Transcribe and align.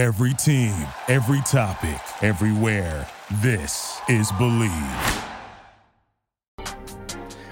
Every 0.00 0.32
team, 0.32 0.72
every 1.08 1.42
topic, 1.42 2.00
everywhere. 2.22 3.06
This 3.42 4.00
is 4.08 4.32
Bleav. 4.32 5.24
All 6.58 6.66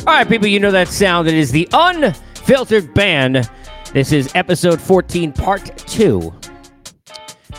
right, 0.07 0.27
people, 0.27 0.47
you 0.47 0.59
know 0.59 0.71
that 0.71 0.89
sound. 0.89 1.29
It 1.29 1.35
is 1.35 1.53
the 1.53 1.69
unfiltered 1.75 2.95
band. 2.95 3.51
This 3.93 4.13
is 4.13 4.33
episode 4.35 4.81
14, 4.81 5.31
part 5.31 5.77
two. 5.77 6.35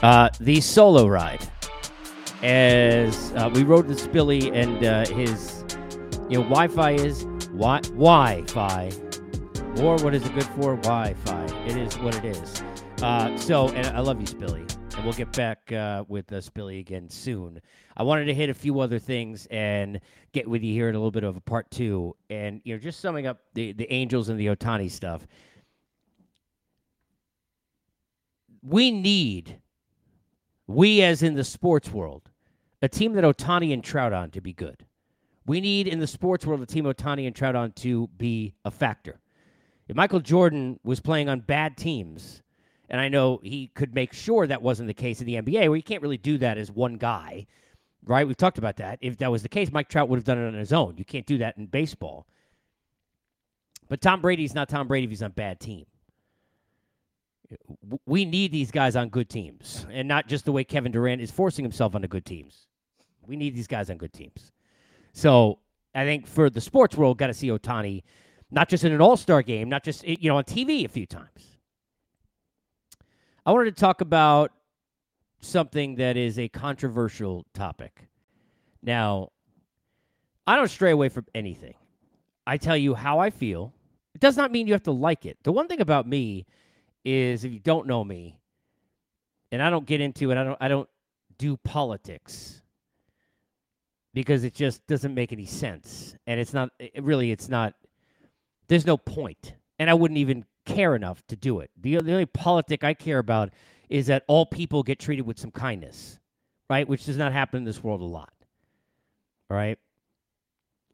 Uh, 0.01 0.29
the 0.39 0.59
solo 0.59 1.05
ride. 1.05 1.47
As 2.41 3.31
uh, 3.33 3.51
we 3.53 3.61
rode 3.61 3.85
with 3.85 4.11
Billy 4.11 4.51
and 4.59 4.83
uh, 4.83 5.05
his, 5.05 5.65
you 6.29 6.39
know, 6.39 6.49
Wi 6.49 6.67
Fi 6.67 6.93
is 6.93 7.25
wi- 7.53 7.81
Wi-Fi. 7.81 8.91
Or 9.81 9.97
what 9.97 10.15
is 10.15 10.25
it 10.25 10.33
good 10.33 10.45
for? 10.45 10.77
Wi-Fi. 10.77 11.45
It 11.67 11.77
is 11.77 11.95
what 11.99 12.15
it 12.15 12.25
is. 12.25 12.63
Uh, 13.03 13.37
so, 13.37 13.69
and 13.69 13.85
I 13.95 13.99
love 13.99 14.19
you, 14.19 14.25
Spilly. 14.25 14.78
And 14.99 15.05
we'll 15.05 15.15
get 15.15 15.31
back 15.31 15.71
uh, 15.71 16.03
with 16.09 16.33
us, 16.33 16.49
Billy, 16.49 16.79
again 16.79 17.09
soon. 17.09 17.61
I 17.95 18.03
wanted 18.03 18.25
to 18.25 18.33
hit 18.33 18.49
a 18.49 18.53
few 18.53 18.81
other 18.81 18.99
things 18.99 19.47
and 19.49 20.01
get 20.33 20.45
with 20.45 20.61
you 20.61 20.73
here 20.73 20.89
in 20.89 20.95
a 20.95 20.97
little 20.97 21.09
bit 21.09 21.23
of 21.23 21.37
a 21.37 21.39
part 21.39 21.71
two. 21.71 22.17
And, 22.29 22.59
you 22.65 22.75
know, 22.75 22.79
just 22.81 22.99
summing 22.99 23.25
up 23.25 23.39
the, 23.53 23.71
the 23.71 23.89
Angels 23.93 24.27
and 24.27 24.37
the 24.37 24.47
Ohtani 24.47 24.91
stuff. 24.91 25.25
We 28.61 28.91
need, 28.91 29.61
we 30.67 31.01
as 31.01 31.23
in 31.23 31.33
the 31.33 31.45
sports 31.45 31.89
world, 31.89 32.29
a 32.81 32.89
team 32.89 33.13
that 33.13 33.23
Ohtani 33.23 33.73
and 33.73 33.81
Trout 33.81 34.11
on 34.11 34.31
to 34.31 34.41
be 34.41 34.51
good. 34.51 34.85
We 35.45 35.61
need 35.61 35.87
in 35.87 35.99
the 35.99 36.07
sports 36.07 36.45
world 36.45 36.61
a 36.61 36.65
team 36.65 36.83
Ohtani 36.83 37.25
and 37.25 37.33
Trout 37.33 37.55
on 37.55 37.71
to 37.71 38.07
be 38.17 38.53
a 38.65 38.71
factor. 38.71 39.21
If 39.87 39.95
Michael 39.95 40.19
Jordan 40.19 40.77
was 40.83 40.99
playing 40.99 41.29
on 41.29 41.39
bad 41.39 41.77
teams, 41.77 42.41
and 42.89 42.99
I 42.99 43.07
know 43.07 43.39
he 43.43 43.67
could 43.75 43.93
make 43.93 44.13
sure 44.13 44.47
that 44.47 44.61
wasn't 44.61 44.87
the 44.87 44.93
case 44.93 45.21
in 45.21 45.27
the 45.27 45.35
NBA, 45.35 45.67
where 45.67 45.75
you 45.75 45.83
can't 45.83 46.01
really 46.01 46.17
do 46.17 46.37
that 46.39 46.57
as 46.57 46.71
one 46.71 46.95
guy, 46.95 47.45
right? 48.03 48.27
We've 48.27 48.35
talked 48.35 48.57
about 48.57 48.77
that. 48.77 48.97
If 49.01 49.17
that 49.17 49.31
was 49.31 49.43
the 49.43 49.49
case, 49.49 49.71
Mike 49.71 49.89
Trout 49.89 50.09
would 50.09 50.17
have 50.17 50.25
done 50.25 50.39
it 50.39 50.47
on 50.47 50.55
his 50.55 50.73
own. 50.73 50.95
You 50.97 51.05
can't 51.05 51.25
do 51.25 51.37
that 51.37 51.57
in 51.57 51.67
baseball. 51.67 52.25
But 53.87 54.01
Tom 54.01 54.21
Brady's 54.21 54.55
not 54.55 54.69
Tom 54.69 54.87
Brady 54.87 55.05
if 55.05 55.11
he's 55.11 55.23
on 55.23 55.31
a 55.31 55.33
bad 55.33 55.59
team. 55.59 55.85
We 58.05 58.25
need 58.25 58.51
these 58.51 58.69
guys 58.69 58.95
on 58.95 59.09
good 59.09 59.29
teams, 59.29 59.87
and 59.91 60.07
not 60.07 60.27
just 60.27 60.45
the 60.45 60.51
way 60.51 60.63
Kevin 60.63 60.91
Durant 60.91 61.21
is 61.21 61.31
forcing 61.31 61.65
himself 61.65 61.95
onto 61.95 62.07
good 62.07 62.25
teams. 62.25 62.67
We 63.25 63.35
need 63.35 63.55
these 63.55 63.67
guys 63.67 63.89
on 63.89 63.97
good 63.97 64.13
teams. 64.13 64.51
So 65.13 65.59
I 65.95 66.05
think 66.05 66.27
for 66.27 66.51
the 66.51 66.61
sports 66.61 66.95
world, 66.95 67.17
got 67.17 67.27
to 67.27 67.33
see 67.33 67.47
Ohtani 67.47 68.03
not 68.51 68.69
just 68.69 68.83
in 68.83 68.91
an 68.91 69.01
All 69.01 69.17
Star 69.17 69.41
game, 69.41 69.69
not 69.69 69.83
just 69.83 70.03
eh, 70.05 70.15
you 70.19 70.29
know 70.29 70.37
on 70.37 70.43
TV 70.43 70.85
a 70.85 70.87
few 70.87 71.05
times. 71.05 71.48
I 73.49 73.51
wanted 73.51 73.75
to 73.75 73.81
talk 73.81 74.01
about 74.01 74.51
something 75.41 75.95
that 75.95 76.17
is 76.17 76.37
a 76.37 76.47
controversial 76.49 77.47
topic. 77.55 78.07
Now, 78.83 79.31
I 80.45 80.55
don't 80.55 80.67
stray 80.67 80.91
away 80.91 81.09
from 81.09 81.25
anything. 81.33 81.73
I 82.45 82.57
tell 82.57 82.77
you 82.77 82.93
how 82.93 83.17
I 83.17 83.31
feel. 83.31 83.73
It 84.13 84.21
does 84.21 84.37
not 84.37 84.51
mean 84.51 84.67
you 84.67 84.73
have 84.73 84.83
to 84.83 84.91
like 84.91 85.25
it. 85.25 85.39
The 85.41 85.51
one 85.51 85.67
thing 85.67 85.81
about 85.81 86.05
me 86.07 86.45
is 87.03 87.43
if 87.43 87.51
you 87.51 87.57
don't 87.57 87.87
know 87.87 88.03
me, 88.03 88.37
and 89.51 89.63
I 89.63 89.71
don't 89.71 89.87
get 89.87 89.99
into 89.99 90.29
it, 90.29 90.37
I 90.37 90.43
don't 90.43 90.57
I 90.61 90.67
don't 90.67 90.89
do 91.39 91.57
politics 91.57 92.61
because 94.13 94.43
it 94.43 94.53
just 94.53 94.85
doesn't 94.85 95.15
make 95.15 95.33
any 95.33 95.47
sense. 95.47 96.15
And 96.27 96.39
it's 96.39 96.53
not 96.53 96.69
it 96.77 97.01
really 97.01 97.31
it's 97.31 97.49
not 97.49 97.73
there's 98.67 98.85
no 98.85 98.95
point. 98.95 99.55
And 99.79 99.89
I 99.89 99.95
wouldn't 99.95 100.19
even 100.19 100.45
care 100.69 100.95
enough 100.95 101.25
to 101.27 101.35
do 101.35 101.59
it. 101.59 101.71
The, 101.81 101.97
the 101.97 102.13
only 102.13 102.25
politic 102.25 102.83
I 102.83 102.93
care 102.93 103.19
about 103.19 103.51
is 103.89 104.07
that 104.07 104.23
all 104.27 104.45
people 104.45 104.83
get 104.83 104.99
treated 104.99 105.25
with 105.25 105.39
some 105.39 105.51
kindness, 105.51 106.19
right? 106.69 106.87
Which 106.87 107.05
does 107.05 107.17
not 107.17 107.33
happen 107.33 107.59
in 107.59 107.63
this 107.65 107.83
world 107.83 108.01
a 108.01 108.05
lot. 108.05 108.33
All 109.49 109.57
right? 109.57 109.79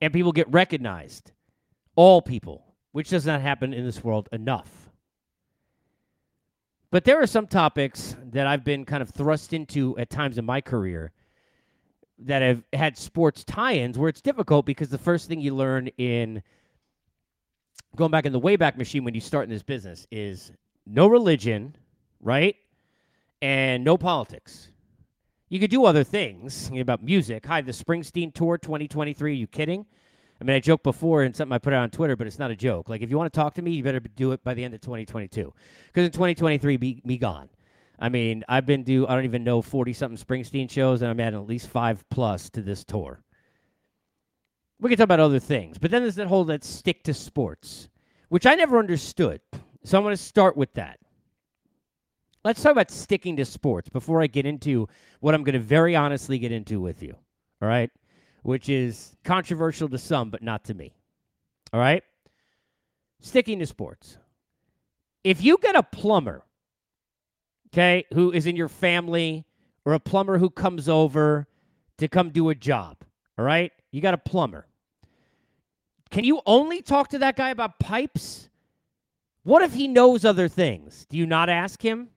And 0.01 0.13
people 0.13 0.31
get 0.31 0.51
recognized. 0.51 1.31
All 1.95 2.21
people, 2.21 2.65
which 2.91 3.09
does 3.09 3.25
not 3.25 3.41
happen 3.41 3.73
in 3.73 3.85
this 3.85 4.03
world 4.03 4.29
enough. 4.31 4.69
But 6.91 7.03
there 7.03 7.21
are 7.21 7.27
some 7.27 7.47
topics 7.47 8.15
that 8.31 8.47
I've 8.47 8.63
been 8.63 8.85
kind 8.85 9.01
of 9.01 9.09
thrust 9.09 9.51
into 9.53 9.97
at 9.97 10.09
times 10.09 10.37
in 10.37 10.45
my 10.45 10.61
career 10.61 11.11
that 12.19 12.41
have 12.41 12.63
had 12.71 12.97
sports 12.97 13.43
tie-ins 13.43 13.97
where 13.97 14.07
it's 14.07 14.21
difficult 14.21 14.65
because 14.65 14.87
the 14.87 14.97
first 14.97 15.27
thing 15.27 15.41
you 15.41 15.53
learn 15.53 15.87
in 15.97 16.41
going 17.95 18.11
back 18.11 18.25
in 18.25 18.33
the 18.33 18.39
wayback 18.39 18.77
machine 18.77 19.03
when 19.03 19.13
you 19.13 19.21
start 19.21 19.45
in 19.45 19.49
this 19.49 19.63
business 19.63 20.05
is 20.11 20.51
no 20.85 21.07
religion, 21.07 21.75
right? 22.21 22.55
And 23.41 23.83
no 23.83 23.97
politics. 23.97 24.69
You 25.49 25.59
could 25.59 25.71
do 25.71 25.85
other 25.85 26.03
things 26.03 26.69
about 26.77 27.03
music. 27.03 27.45
Hi, 27.45 27.61
the 27.61 27.71
Springsteen 27.71 28.33
Tour 28.33 28.57
2023. 28.57 29.31
Are 29.31 29.33
you 29.33 29.47
kidding? 29.47 29.85
I 30.39 30.43
mean, 30.43 30.55
I 30.55 30.59
joked 30.59 30.83
before 30.83 31.23
and 31.23 31.35
something 31.35 31.53
I 31.53 31.59
put 31.59 31.73
out 31.73 31.83
on 31.83 31.89
Twitter, 31.89 32.15
but 32.15 32.27
it's 32.27 32.39
not 32.39 32.51
a 32.51 32.55
joke. 32.55 32.89
Like, 32.89 33.01
if 33.01 33.09
you 33.09 33.17
want 33.17 33.31
to 33.31 33.39
talk 33.39 33.53
to 33.55 33.61
me, 33.61 33.71
you 33.71 33.83
better 33.83 33.99
do 33.99 34.33
it 34.33 34.43
by 34.43 34.53
the 34.53 34.63
end 34.63 34.73
of 34.73 34.81
2022. 34.81 35.53
Because 35.87 36.05
in 36.05 36.11
2023, 36.11 36.77
be, 36.77 37.01
be 37.05 37.17
gone. 37.17 37.49
I 37.97 38.09
mean, 38.09 38.43
I've 38.49 38.65
been 38.65 38.83
to, 38.85 39.07
I 39.07 39.15
don't 39.15 39.23
even 39.23 39.45
know, 39.45 39.61
40 39.61 39.93
something 39.93 40.17
Springsteen 40.17 40.69
shows, 40.69 41.01
and 41.01 41.09
I'm 41.09 41.19
adding 41.19 41.39
at 41.39 41.47
least 41.47 41.69
five 41.69 42.03
plus 42.09 42.49
to 42.49 42.61
this 42.61 42.83
tour. 42.83 43.21
We 44.79 44.89
can 44.89 44.97
talk 44.97 45.05
about 45.05 45.19
other 45.19 45.39
things, 45.39 45.77
but 45.77 45.91
then 45.91 46.01
there's 46.01 46.15
that 46.15 46.27
whole 46.27 46.43
that 46.45 46.63
stick 46.63 47.03
to 47.03 47.13
sports, 47.13 47.87
which 48.29 48.45
I 48.45 48.55
never 48.55 48.77
understood. 48.77 49.41
So 49.83 49.97
I'm 49.97 50.03
going 50.03 50.15
to 50.15 50.21
start 50.21 50.57
with 50.57 50.73
that. 50.73 50.99
Let's 52.43 52.61
talk 52.61 52.73
about 52.73 52.91
sticking 52.91 53.37
to 53.37 53.45
sports 53.45 53.89
before 53.89 54.21
I 54.21 54.27
get 54.27 54.45
into 54.45 54.87
what 55.19 55.33
I'm 55.33 55.43
going 55.43 55.53
to 55.53 55.59
very 55.59 55.95
honestly 55.95 56.37
get 56.37 56.51
into 56.51 56.79
with 56.79 57.01
you. 57.01 57.15
All 57.61 57.67
right. 57.67 57.89
Which 58.43 58.69
is 58.69 59.15
controversial 59.23 59.89
to 59.89 59.97
some, 59.97 60.29
but 60.29 60.43
not 60.43 60.65
to 60.65 60.73
me. 60.73 60.93
All 61.73 61.79
right. 61.79 62.03
Sticking 63.21 63.59
to 63.59 63.65
sports. 63.65 64.17
If 65.23 65.43
you 65.43 65.57
get 65.59 65.75
a 65.75 65.81
plumber, 65.81 66.43
okay, 67.73 68.05
who 68.13 68.31
is 68.31 68.45
in 68.45 68.55
your 68.55 68.69
family 68.69 69.45
or 69.85 69.93
a 69.93 69.99
plumber 69.99 70.37
who 70.37 70.49
comes 70.49 70.87
over 70.87 71.47
to 71.97 72.07
come 72.07 72.29
do 72.29 72.49
a 72.49 72.55
job, 72.55 72.97
all 73.37 73.45
right, 73.45 73.71
you 73.91 74.01
got 74.01 74.13
a 74.13 74.17
plumber. 74.17 74.65
Can 76.09 76.23
you 76.23 76.41
only 76.45 76.81
talk 76.81 77.09
to 77.09 77.19
that 77.19 77.35
guy 77.35 77.49
about 77.49 77.79
pipes? 77.79 78.49
What 79.43 79.61
if 79.61 79.73
he 79.73 79.87
knows 79.87 80.25
other 80.25 80.47
things? 80.47 81.05
Do 81.09 81.17
you 81.17 81.25
not 81.25 81.49
ask 81.49 81.81
him? 81.81 82.09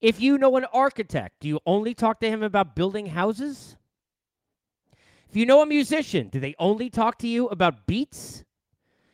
If 0.00 0.20
you 0.20 0.38
know 0.38 0.56
an 0.56 0.66
architect, 0.66 1.40
do 1.40 1.48
you 1.48 1.60
only 1.66 1.94
talk 1.94 2.20
to 2.20 2.28
him 2.28 2.42
about 2.42 2.76
building 2.76 3.06
houses? 3.06 3.76
If 5.28 5.36
you 5.36 5.46
know 5.46 5.62
a 5.62 5.66
musician, 5.66 6.28
do 6.28 6.38
they 6.38 6.54
only 6.58 6.90
talk 6.90 7.18
to 7.18 7.28
you 7.28 7.48
about 7.48 7.86
beats? 7.86 8.44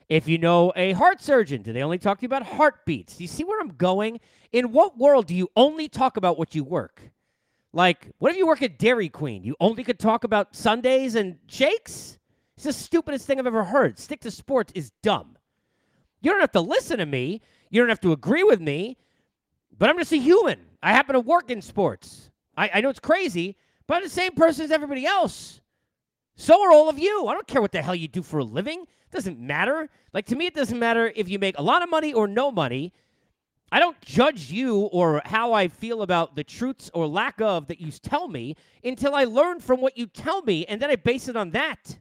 If 0.09 0.27
you 0.29 0.37
know 0.37 0.73
a 0.75 0.93
heart 0.93 1.23
surgeon, 1.23 1.63
do 1.63 1.73
they 1.73 1.83
only 1.83 1.99
talk 1.99 2.19
to 2.19 2.23
you 2.23 2.27
about 2.27 2.43
heartbeats? 2.43 3.17
Do 3.17 3.25
you 3.25 3.29
see 3.29 3.45
where 3.45 3.61
I'm 3.61 3.77
going? 3.77 4.21
In 4.53 4.73
what 4.73 4.99
world 4.99 5.29
do 5.29 5.35
you 5.35 5.49
only 5.57 5.89
talk 5.89 6.17
about 6.17 6.37
what 6.37 6.55
you 6.55 6.65
work? 6.65 7.01
Like, 7.73 8.11
what 8.19 8.33
if 8.33 8.39
you 8.39 8.47
work 8.47 8.63
at 8.63 8.79
Dairy 8.79 9.09
Queen? 9.09 9.45
You 9.45 9.55
only 9.61 9.85
could 9.85 9.99
talk 9.99 10.25
about 10.25 10.57
sundaes 10.57 11.15
and 11.15 11.39
shakes? 11.47 12.19
It's 12.57 12.65
the 12.65 12.73
stupidest 12.73 13.27
thing 13.27 13.39
I've 13.39 13.47
ever 13.47 13.65
heard. 13.65 13.99
Stick 13.99 14.21
to 14.23 14.31
sports 14.31 14.73
is 14.75 14.91
dumb. 15.03 15.37
You 16.21 16.31
don't 16.33 16.41
have 16.41 16.53
to 16.53 16.61
listen 16.61 16.99
to 16.99 17.07
me. 17.07 17.41
You 17.71 17.81
don't 17.81 17.89
have 17.89 18.01
to 18.01 18.13
agree 18.13 18.43
with 18.43 18.61
me, 18.61 18.99
but 19.79 19.89
I'm 19.89 19.99
just 19.99 20.13
a 20.13 20.17
human. 20.17 20.61
I 20.83 20.93
happen 20.93 21.15
to 21.15 21.21
work 21.21 21.51
in 21.51 21.63
sports. 21.63 22.31
I, 22.57 22.71
I 22.75 22.81
know 22.81 22.91
it's 22.91 23.01
crazy, 23.01 23.57
but 23.87 23.97
I'm 23.97 24.03
the 24.03 24.11
same 24.11 24.33
person 24.33 24.65
as 24.65 24.71
everybody 24.71 25.07
else. 25.07 25.61
So 26.37 26.61
are 26.63 26.73
all 26.73 26.89
of 26.89 26.99
you. 26.99 27.27
I 27.29 27.35
don't 27.35 27.47
care 27.47 27.63
what 27.63 27.73
the 27.73 27.83
hell 27.83 27.95
you 27.95 28.09
do 28.09 28.23
for 28.23 28.41
a 28.41 28.45
living. 28.45 28.81
It 28.81 29.13
doesn't 29.13 29.39
matter. 29.39 29.89
Like 30.13 30.27
to 30.27 30.37
me, 30.37 30.47
it 30.47 30.55
doesn't 30.55 30.79
matter 30.79 31.13
if 31.15 31.29
you 31.29 31.39
make 31.39 31.59
a 31.59 31.63
lot 31.63 31.83
of 31.83 31.91
money 31.91 32.13
or 32.13 32.27
no 32.27 32.51
money. 32.51 32.93
I 33.73 33.79
don't 33.79 34.01
judge 34.01 34.51
you 34.51 34.81
or 34.81 35.23
how 35.25 35.53
I 35.53 35.69
feel 35.69 36.03
about 36.03 36.35
the 36.35 36.43
truths 36.43 36.91
or 36.93 37.07
lack 37.07 37.41
of 37.41 37.69
that 37.69 37.81
you 37.81 37.93
tell 37.93 38.27
me 38.27 38.57
until 38.83 39.15
I 39.15 39.25
learn 39.25 39.61
from 39.61 39.81
what 39.81 39.97
you 39.97 40.07
tell 40.07 40.43
me, 40.43 40.67
and 40.67 40.83
then 40.83 40.91
I 40.91 40.97
base 40.97 41.29
it 41.29 41.37
on 41.37 41.51
that. 41.51 41.99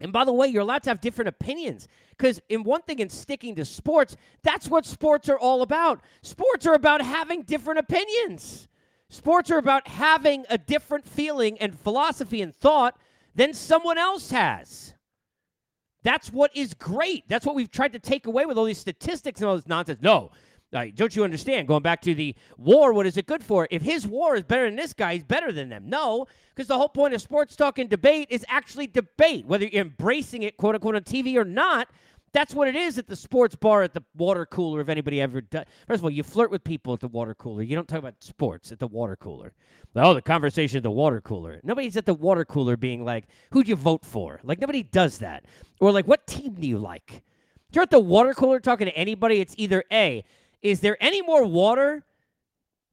And 0.00 0.12
by 0.12 0.24
the 0.24 0.32
way, 0.32 0.48
you're 0.48 0.62
allowed 0.62 0.82
to 0.84 0.90
have 0.90 1.00
different 1.00 1.28
opinions 1.28 1.86
because, 2.10 2.40
in 2.48 2.64
one 2.64 2.82
thing, 2.82 2.98
in 3.00 3.10
sticking 3.10 3.54
to 3.56 3.64
sports, 3.64 4.16
that's 4.42 4.68
what 4.68 4.86
sports 4.86 5.28
are 5.28 5.38
all 5.38 5.62
about. 5.62 6.00
Sports 6.22 6.66
are 6.66 6.74
about 6.74 7.02
having 7.02 7.42
different 7.42 7.80
opinions. 7.80 8.68
Sports 9.10 9.50
are 9.50 9.58
about 9.58 9.88
having 9.88 10.44
a 10.48 10.56
different 10.56 11.06
feeling 11.06 11.58
and 11.58 11.78
philosophy 11.78 12.40
and 12.40 12.56
thought 12.56 12.96
than 13.34 13.52
someone 13.52 13.98
else 13.98 14.30
has. 14.30 14.94
That's 16.02 16.32
what 16.32 16.50
is 16.56 16.74
great. 16.74 17.24
That's 17.28 17.44
what 17.44 17.54
we've 17.54 17.70
tried 17.70 17.92
to 17.92 17.98
take 17.98 18.26
away 18.26 18.46
with 18.46 18.56
all 18.56 18.64
these 18.64 18.78
statistics 18.78 19.40
and 19.40 19.48
all 19.48 19.56
this 19.56 19.66
nonsense. 19.66 20.00
No, 20.02 20.30
uh, 20.72 20.86
don't 20.94 21.14
you 21.14 21.24
understand? 21.24 21.68
Going 21.68 21.82
back 21.82 22.00
to 22.02 22.14
the 22.14 22.34
war, 22.56 22.92
what 22.92 23.06
is 23.06 23.16
it 23.16 23.26
good 23.26 23.42
for? 23.42 23.66
If 23.70 23.82
his 23.82 24.06
war 24.06 24.36
is 24.36 24.42
better 24.42 24.64
than 24.66 24.76
this 24.76 24.92
guy, 24.92 25.14
he's 25.14 25.24
better 25.24 25.52
than 25.52 25.68
them. 25.68 25.84
No, 25.88 26.26
because 26.54 26.68
the 26.68 26.78
whole 26.78 26.88
point 26.88 27.14
of 27.14 27.20
sports 27.20 27.56
talk 27.56 27.78
and 27.78 27.90
debate 27.90 28.28
is 28.30 28.44
actually 28.48 28.86
debate. 28.86 29.46
Whether 29.46 29.66
you're 29.66 29.82
embracing 29.82 30.44
it, 30.44 30.56
quote 30.56 30.74
unquote, 30.74 30.94
on 30.94 31.02
TV 31.02 31.36
or 31.36 31.44
not, 31.44 31.88
That's 32.32 32.54
what 32.54 32.68
it 32.68 32.76
is 32.76 32.96
at 32.96 33.08
the 33.08 33.16
sports 33.16 33.56
bar 33.56 33.82
at 33.82 33.92
the 33.92 34.04
water 34.16 34.46
cooler. 34.46 34.80
If 34.80 34.88
anybody 34.88 35.20
ever 35.20 35.40
does, 35.40 35.64
first 35.86 35.98
of 35.98 36.04
all, 36.04 36.10
you 36.10 36.22
flirt 36.22 36.50
with 36.50 36.62
people 36.62 36.92
at 36.92 37.00
the 37.00 37.08
water 37.08 37.34
cooler. 37.34 37.62
You 37.62 37.74
don't 37.74 37.88
talk 37.88 37.98
about 37.98 38.14
sports 38.20 38.70
at 38.70 38.78
the 38.78 38.86
water 38.86 39.16
cooler. 39.16 39.52
Oh, 39.96 40.14
the 40.14 40.22
conversation 40.22 40.76
at 40.76 40.82
the 40.84 40.90
water 40.90 41.20
cooler. 41.20 41.60
Nobody's 41.64 41.96
at 41.96 42.06
the 42.06 42.14
water 42.14 42.44
cooler 42.44 42.76
being 42.76 43.04
like, 43.04 43.24
"Who'd 43.50 43.68
you 43.68 43.74
vote 43.74 44.04
for?" 44.04 44.40
Like 44.44 44.60
nobody 44.60 44.84
does 44.84 45.18
that. 45.18 45.44
Or 45.80 45.90
like, 45.90 46.06
"What 46.06 46.26
team 46.28 46.54
do 46.54 46.68
you 46.68 46.78
like?" 46.78 47.22
You're 47.72 47.82
at 47.82 47.90
the 47.90 48.00
water 48.00 48.34
cooler 48.34 48.60
talking 48.60 48.86
to 48.86 48.96
anybody. 48.96 49.40
It's 49.40 49.54
either 49.56 49.84
a, 49.92 50.24
is 50.62 50.80
there 50.80 50.96
any 51.00 51.22
more 51.22 51.44
water? 51.44 52.04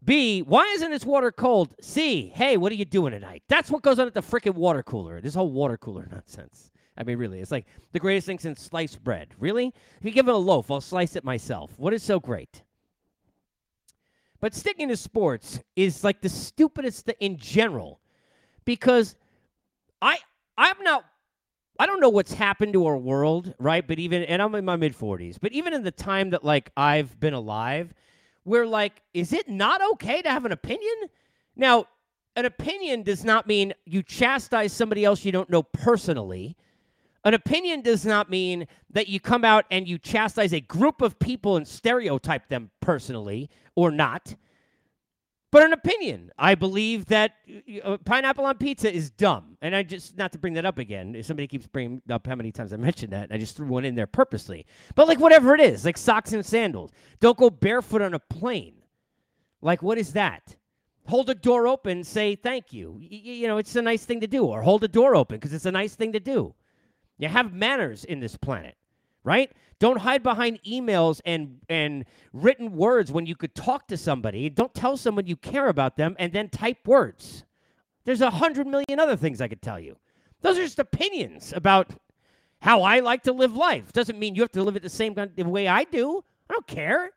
B, 0.04 0.42
why 0.42 0.66
isn't 0.76 0.92
this 0.92 1.06
water 1.06 1.32
cold? 1.32 1.74
C, 1.82 2.32
hey, 2.36 2.58
what 2.58 2.72
are 2.72 2.76
you 2.76 2.86
doing 2.86 3.12
tonight? 3.12 3.44
That's 3.50 3.72
what 3.72 3.82
goes 3.82 4.00
on 4.00 4.08
at 4.08 4.14
the 4.14 4.22
freaking 4.22 4.54
water 4.54 4.84
cooler. 4.84 5.20
This 5.20 5.34
whole 5.34 5.52
water 5.52 5.78
cooler 5.78 6.08
nonsense. 6.12 6.72
I 6.98 7.04
mean, 7.04 7.18
really, 7.18 7.40
it's 7.40 7.52
like 7.52 7.66
the 7.92 8.00
greatest 8.00 8.28
thing 8.28 8.40
since 8.40 8.62
sliced 8.62 9.04
bread. 9.04 9.30
Really? 9.40 9.74
If 10.00 10.06
you 10.06 10.12
give 10.12 10.28
it 10.28 10.34
a 10.34 10.38
loaf, 10.38 10.72
I'll 10.72 10.82
slice 10.82 11.16
it 11.16 11.24
myself. 11.24 11.72
What 11.78 11.94
is 11.94 12.04
so 12.04 12.20
great? 12.20 12.64
But 14.40 14.54
sticking 14.54 14.88
to 14.90 14.98
sports 14.98 15.60
is 15.76 16.04
like 16.04 16.22
the 16.22 16.30
stupidest 16.30 17.10
in 17.20 17.38
general 17.38 18.00
because 18.66 19.16
I 20.02 20.20
I'm 20.58 20.82
not 20.84 21.06
I 21.80 21.86
don't 21.86 22.00
know 22.00 22.10
what's 22.10 22.34
happened 22.34 22.74
to 22.74 22.86
our 22.88 22.98
world, 22.98 23.54
right? 23.60 23.88
But 23.88 24.00
even 24.00 24.24
and 24.24 24.42
I'm 24.42 24.54
in 24.56 24.66
my 24.66 24.76
mid 24.76 24.98
40s, 24.98 25.38
but 25.42 25.54
even 25.54 25.74
in 25.74 25.84
the 25.84 25.92
time 25.92 26.32
that 26.32 26.44
like 26.44 26.72
I've 26.78 27.20
been 27.20 27.34
alive, 27.34 27.94
we're 28.46 28.68
like 28.68 29.02
is 29.14 29.34
it 29.34 29.50
not 29.50 29.82
okay 29.94 30.22
to 30.22 30.30
have 30.30 30.46
an 30.46 30.52
opinion? 30.52 30.96
Now, 31.56 31.88
an 32.36 32.46
opinion 32.46 33.02
does 33.02 33.26
not 33.26 33.48
mean 33.48 33.74
you 33.86 34.04
chastise 34.04 34.72
somebody 34.72 35.04
else 35.04 35.26
you 35.26 35.32
don't 35.32 35.50
know 35.50 35.64
personally. 35.64 36.56
An 37.28 37.34
opinion 37.34 37.82
does 37.82 38.06
not 38.06 38.30
mean 38.30 38.70
that 38.92 39.10
you 39.10 39.20
come 39.20 39.44
out 39.44 39.66
and 39.70 39.86
you 39.86 39.98
chastise 39.98 40.54
a 40.54 40.62
group 40.62 41.02
of 41.02 41.20
people 41.20 41.58
and 41.58 41.68
stereotype 41.68 42.48
them 42.48 42.72
personally 42.80 43.50
or 43.76 43.92
not. 43.92 44.34
But 45.52 45.64
an 45.64 45.74
opinion. 45.74 46.32
I 46.38 46.56
believe 46.56 47.08
that 47.08 47.34
uh, 47.84 47.98
pineapple 48.06 48.46
on 48.46 48.56
pizza 48.58 48.90
is 48.90 49.10
dumb. 49.10 49.58
And 49.62 49.76
I 49.76 49.84
just, 49.84 50.18
not 50.18 50.32
to 50.32 50.38
bring 50.38 50.54
that 50.54 50.66
up 50.66 50.78
again, 50.78 51.22
somebody 51.22 51.48
keeps 51.48 51.68
bringing 51.68 52.02
up 52.10 52.26
how 52.26 52.36
many 52.36 52.54
times 52.54 52.72
I 52.72 52.78
mentioned 52.78 53.12
that, 53.12 53.28
I 53.30 53.38
just 53.38 53.58
threw 53.58 53.68
one 53.68 53.84
in 53.84 53.94
there 53.94 54.08
purposely. 54.08 54.66
But 54.96 55.10
like 55.10 55.20
whatever 55.20 55.54
it 55.54 55.60
is, 55.60 55.84
like 55.84 55.98
socks 55.98 56.32
and 56.32 56.46
sandals. 56.46 56.92
Don't 57.20 57.38
go 57.38 57.50
barefoot 57.50 58.02
on 58.02 58.14
a 58.14 58.20
plane. 58.20 58.76
Like, 59.62 59.84
what 59.84 59.98
is 59.98 60.14
that? 60.14 60.56
Hold 61.08 61.30
a 61.30 61.36
door 61.36 61.68
open, 61.68 62.06
say 62.06 62.36
thank 62.36 62.72
you. 62.72 62.92
Y- 63.02 63.08
you 63.10 63.48
know, 63.50 63.58
it's 63.58 63.76
a 63.76 63.82
nice 63.82 64.06
thing 64.06 64.22
to 64.22 64.28
do. 64.28 64.46
Or 64.46 64.62
hold 64.62 64.86
a 64.86 64.88
door 64.88 65.14
open 65.14 65.36
because 65.36 65.52
it's 65.52 65.66
a 65.66 65.72
nice 65.74 65.94
thing 65.94 66.14
to 66.14 66.22
do. 66.22 66.56
You 67.18 67.28
have 67.28 67.54
manners 67.54 68.04
in 68.04 68.20
this 68.20 68.38
planet, 68.38 68.76
right? 69.24 69.52
Don't 69.80 70.00
hide 70.00 70.24
behind 70.24 70.60
emails 70.64 71.22
and 71.26 71.60
and 71.70 72.06
written 72.34 72.76
words 72.76 73.12
when 73.12 73.26
you 73.26 73.36
could 73.36 73.54
talk 73.54 73.88
to 73.88 73.98
somebody. 73.98 74.50
Don't 74.50 74.74
tell 74.74 74.98
someone 74.98 75.28
you 75.28 75.36
care 75.36 75.68
about 75.68 75.98
them 75.98 76.16
and 76.20 76.34
then 76.34 76.50
type 76.50 76.88
words. 76.88 77.44
There's 78.06 78.22
a 78.22 78.30
hundred 78.30 78.68
million 78.68 79.00
other 79.00 79.16
things 79.16 79.42
I 79.42 79.48
could 79.48 79.62
tell 79.62 79.80
you. 79.80 79.98
Those 80.42 80.58
are 80.58 80.64
just 80.64 80.80
opinions 80.80 81.54
about 81.56 81.92
how 82.62 82.82
I 82.82 83.00
like 83.00 83.24
to 83.24 83.34
live 83.34 83.56
life. 83.56 83.92
Doesn't 83.94 84.18
mean 84.18 84.36
you 84.36 84.42
have 84.42 84.52
to 84.54 84.64
live 84.64 84.76
it 84.76 84.84
the 84.84 84.90
same 84.90 85.16
way 85.38 85.68
I 85.68 85.84
do. 85.84 86.24
I 86.50 86.54
don't 86.54 86.68
care. 86.68 87.12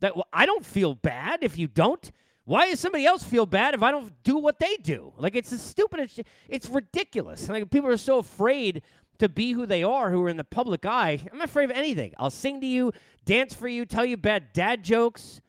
That 0.00 0.16
well, 0.16 0.26
I 0.32 0.44
don't 0.44 0.64
feel 0.64 0.94
bad 0.94 1.38
if 1.42 1.56
you 1.56 1.68
don't. 1.68 2.10
Why 2.46 2.68
does 2.68 2.80
somebody 2.80 3.06
else 3.06 3.22
feel 3.22 3.46
bad 3.46 3.74
if 3.74 3.82
I 3.82 3.90
don't 3.90 4.12
do 4.22 4.36
what 4.36 4.58
they 4.58 4.76
do? 4.76 5.14
Like 5.16 5.34
it's 5.34 5.50
the 5.50 5.58
stupidest. 5.58 6.20
It's 6.48 6.68
ridiculous. 6.68 7.48
Like 7.48 7.70
people 7.70 7.88
are 7.88 7.96
so 7.96 8.18
afraid 8.18 8.82
to 9.18 9.28
be 9.28 9.52
who 9.52 9.66
they 9.66 9.82
are, 9.82 10.10
who 10.10 10.22
are 10.24 10.28
in 10.28 10.36
the 10.36 10.44
public 10.44 10.84
eye, 10.86 11.20
I'm 11.30 11.38
not 11.38 11.48
afraid 11.48 11.70
of 11.70 11.76
anything. 11.76 12.12
I'll 12.18 12.30
sing 12.30 12.60
to 12.60 12.66
you, 12.66 12.92
dance 13.24 13.54
for 13.54 13.68
you, 13.68 13.86
tell 13.86 14.04
you 14.04 14.16
bad 14.16 14.52
dad 14.52 14.82
jokes. 14.82 15.40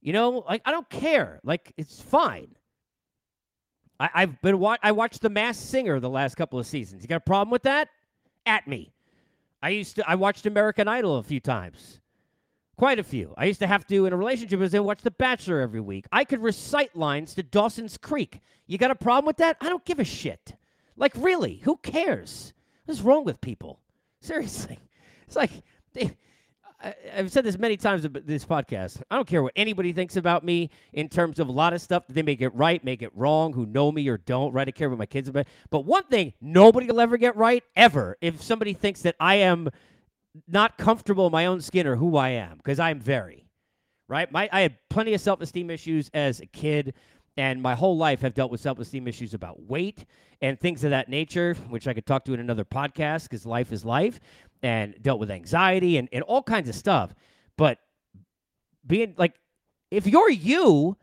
You 0.00 0.12
know, 0.12 0.44
like 0.48 0.62
I 0.64 0.70
don't 0.70 0.88
care. 0.90 1.40
Like 1.44 1.72
it's 1.76 2.00
fine. 2.00 2.48
I, 4.00 4.20
have 4.22 4.42
been 4.42 4.58
wa- 4.58 4.78
I 4.82 4.90
watched 4.90 5.20
The 5.20 5.30
Masked 5.30 5.62
Singer 5.62 6.00
the 6.00 6.10
last 6.10 6.34
couple 6.34 6.58
of 6.58 6.66
seasons. 6.66 7.02
You 7.02 7.08
got 7.08 7.16
a 7.16 7.20
problem 7.20 7.50
with 7.50 7.62
that? 7.62 7.88
At 8.46 8.66
me. 8.66 8.92
I 9.62 9.68
used 9.68 9.96
to. 9.96 10.10
I 10.10 10.16
watched 10.16 10.46
American 10.46 10.88
Idol 10.88 11.18
a 11.18 11.22
few 11.22 11.38
times. 11.38 12.00
Quite 12.76 12.98
a 12.98 13.04
few. 13.04 13.32
I 13.36 13.44
used 13.44 13.60
to 13.60 13.68
have 13.68 13.86
to, 13.88 14.06
in 14.06 14.12
a 14.12 14.16
relationship, 14.16 14.58
was 14.58 14.74
I 14.74 14.80
watch 14.80 15.02
The 15.02 15.12
Bachelor 15.12 15.60
every 15.60 15.80
week. 15.80 16.06
I 16.10 16.24
could 16.24 16.42
recite 16.42 16.96
lines 16.96 17.34
to 17.34 17.44
Dawson's 17.44 17.96
Creek. 17.96 18.40
You 18.66 18.76
got 18.76 18.90
a 18.90 18.96
problem 18.96 19.26
with 19.26 19.36
that? 19.36 19.56
I 19.60 19.68
don't 19.68 19.84
give 19.84 20.00
a 20.00 20.04
shit. 20.04 20.56
Like, 20.96 21.12
really? 21.16 21.60
Who 21.62 21.76
cares? 21.76 22.52
What's 22.84 23.00
wrong 23.00 23.24
with 23.24 23.40
people? 23.40 23.80
Seriously. 24.20 24.78
It's 25.26 25.36
like, 25.36 25.50
they, 25.94 26.12
I, 26.82 26.94
have 27.12 27.30
said 27.30 27.44
this 27.44 27.58
many 27.58 27.76
times 27.76 28.04
in 28.04 28.12
this 28.24 28.44
podcast. 28.44 29.02
I 29.10 29.16
don't 29.16 29.26
care 29.26 29.42
what 29.42 29.52
anybody 29.56 29.92
thinks 29.92 30.16
about 30.16 30.44
me 30.44 30.70
in 30.92 31.08
terms 31.08 31.38
of 31.38 31.48
a 31.48 31.52
lot 31.52 31.72
of 31.72 31.80
stuff. 31.80 32.04
They 32.08 32.22
make 32.22 32.40
it 32.40 32.54
right, 32.54 32.82
make 32.84 33.02
it 33.02 33.10
wrong, 33.14 33.52
who 33.52 33.66
know 33.66 33.92
me 33.92 34.08
or 34.08 34.18
don't, 34.18 34.52
right? 34.52 34.66
I 34.66 34.70
care 34.70 34.90
what 34.90 34.98
my 34.98 35.06
kids 35.06 35.28
about. 35.28 35.46
But 35.70 35.84
one 35.84 36.04
thing 36.04 36.32
nobody 36.40 36.86
will 36.86 37.00
ever 37.00 37.16
get 37.16 37.36
right, 37.36 37.62
ever, 37.76 38.16
if 38.20 38.42
somebody 38.42 38.72
thinks 38.74 39.02
that 39.02 39.16
I 39.20 39.36
am 39.36 39.70
not 40.48 40.78
comfortable 40.78 41.26
in 41.26 41.32
my 41.32 41.46
own 41.46 41.60
skin 41.60 41.86
or 41.86 41.96
who 41.96 42.16
I 42.16 42.30
am, 42.30 42.56
because 42.56 42.80
I'm 42.80 43.00
very, 43.00 43.46
right? 44.08 44.30
My, 44.32 44.48
I 44.52 44.62
had 44.62 44.76
plenty 44.88 45.14
of 45.14 45.20
self 45.20 45.40
esteem 45.40 45.70
issues 45.70 46.10
as 46.14 46.40
a 46.40 46.46
kid 46.46 46.94
and 47.36 47.62
my 47.62 47.74
whole 47.74 47.96
life 47.96 48.20
have 48.20 48.34
dealt 48.34 48.50
with 48.50 48.60
self-esteem 48.60 49.08
issues 49.08 49.34
about 49.34 49.62
weight 49.62 50.04
and 50.40 50.60
things 50.60 50.84
of 50.84 50.90
that 50.90 51.08
nature 51.08 51.54
which 51.68 51.86
i 51.86 51.94
could 51.94 52.06
talk 52.06 52.24
to 52.24 52.34
in 52.34 52.40
another 52.40 52.64
podcast 52.64 53.24
because 53.24 53.46
life 53.46 53.72
is 53.72 53.84
life 53.84 54.20
and 54.62 54.94
dealt 55.02 55.18
with 55.18 55.30
anxiety 55.30 55.98
and, 55.98 56.08
and 56.12 56.22
all 56.22 56.42
kinds 56.42 56.68
of 56.68 56.74
stuff. 56.74 57.14
But 57.56 57.78
being 58.86 59.14
like 59.16 59.34
if 59.90 60.06
you're 60.06 60.30
you 60.30 60.96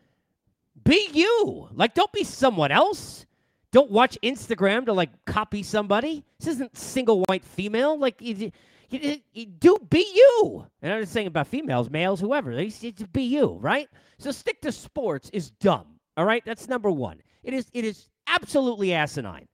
be 0.84 1.10
you. 1.14 1.70
Like 1.74 1.94
don't 1.94 2.12
be 2.12 2.24
someone 2.24 2.72
else. 2.72 3.26
Don't 3.72 3.92
watch 3.92 4.18
instagram 4.24 4.86
to 4.86 4.94
like 4.94 5.10
copy 5.26 5.62
somebody. 5.62 6.24
This 6.40 6.56
isn't 6.56 6.78
single 6.78 7.24
white 7.28 7.44
female. 7.44 8.00
Like 8.00 8.18
do 8.18 9.78
be 9.90 10.06
you. 10.16 10.66
And 10.82 10.94
i'm 10.94 11.02
just 11.02 11.14
saying 11.14 11.28
about 11.28 11.48
females 11.48 11.90
males 11.90 12.20
whoever. 12.20 12.56
They 12.56 12.72
be 13.12 13.24
you 13.24 13.58
right? 13.62 13.90
So 14.18 14.32
stick 14.32 14.62
to 14.62 14.72
sports 14.72 15.30
is 15.32 15.52
dumb 15.52 15.99
all 16.20 16.26
right, 16.26 16.44
that's 16.44 16.68
number 16.68 16.92
one. 16.92 17.22
It 17.44 17.54
is 17.54 17.68
it 17.74 17.86
is 17.86 18.10
absolutely 18.28 18.94
asinine. 18.94 19.48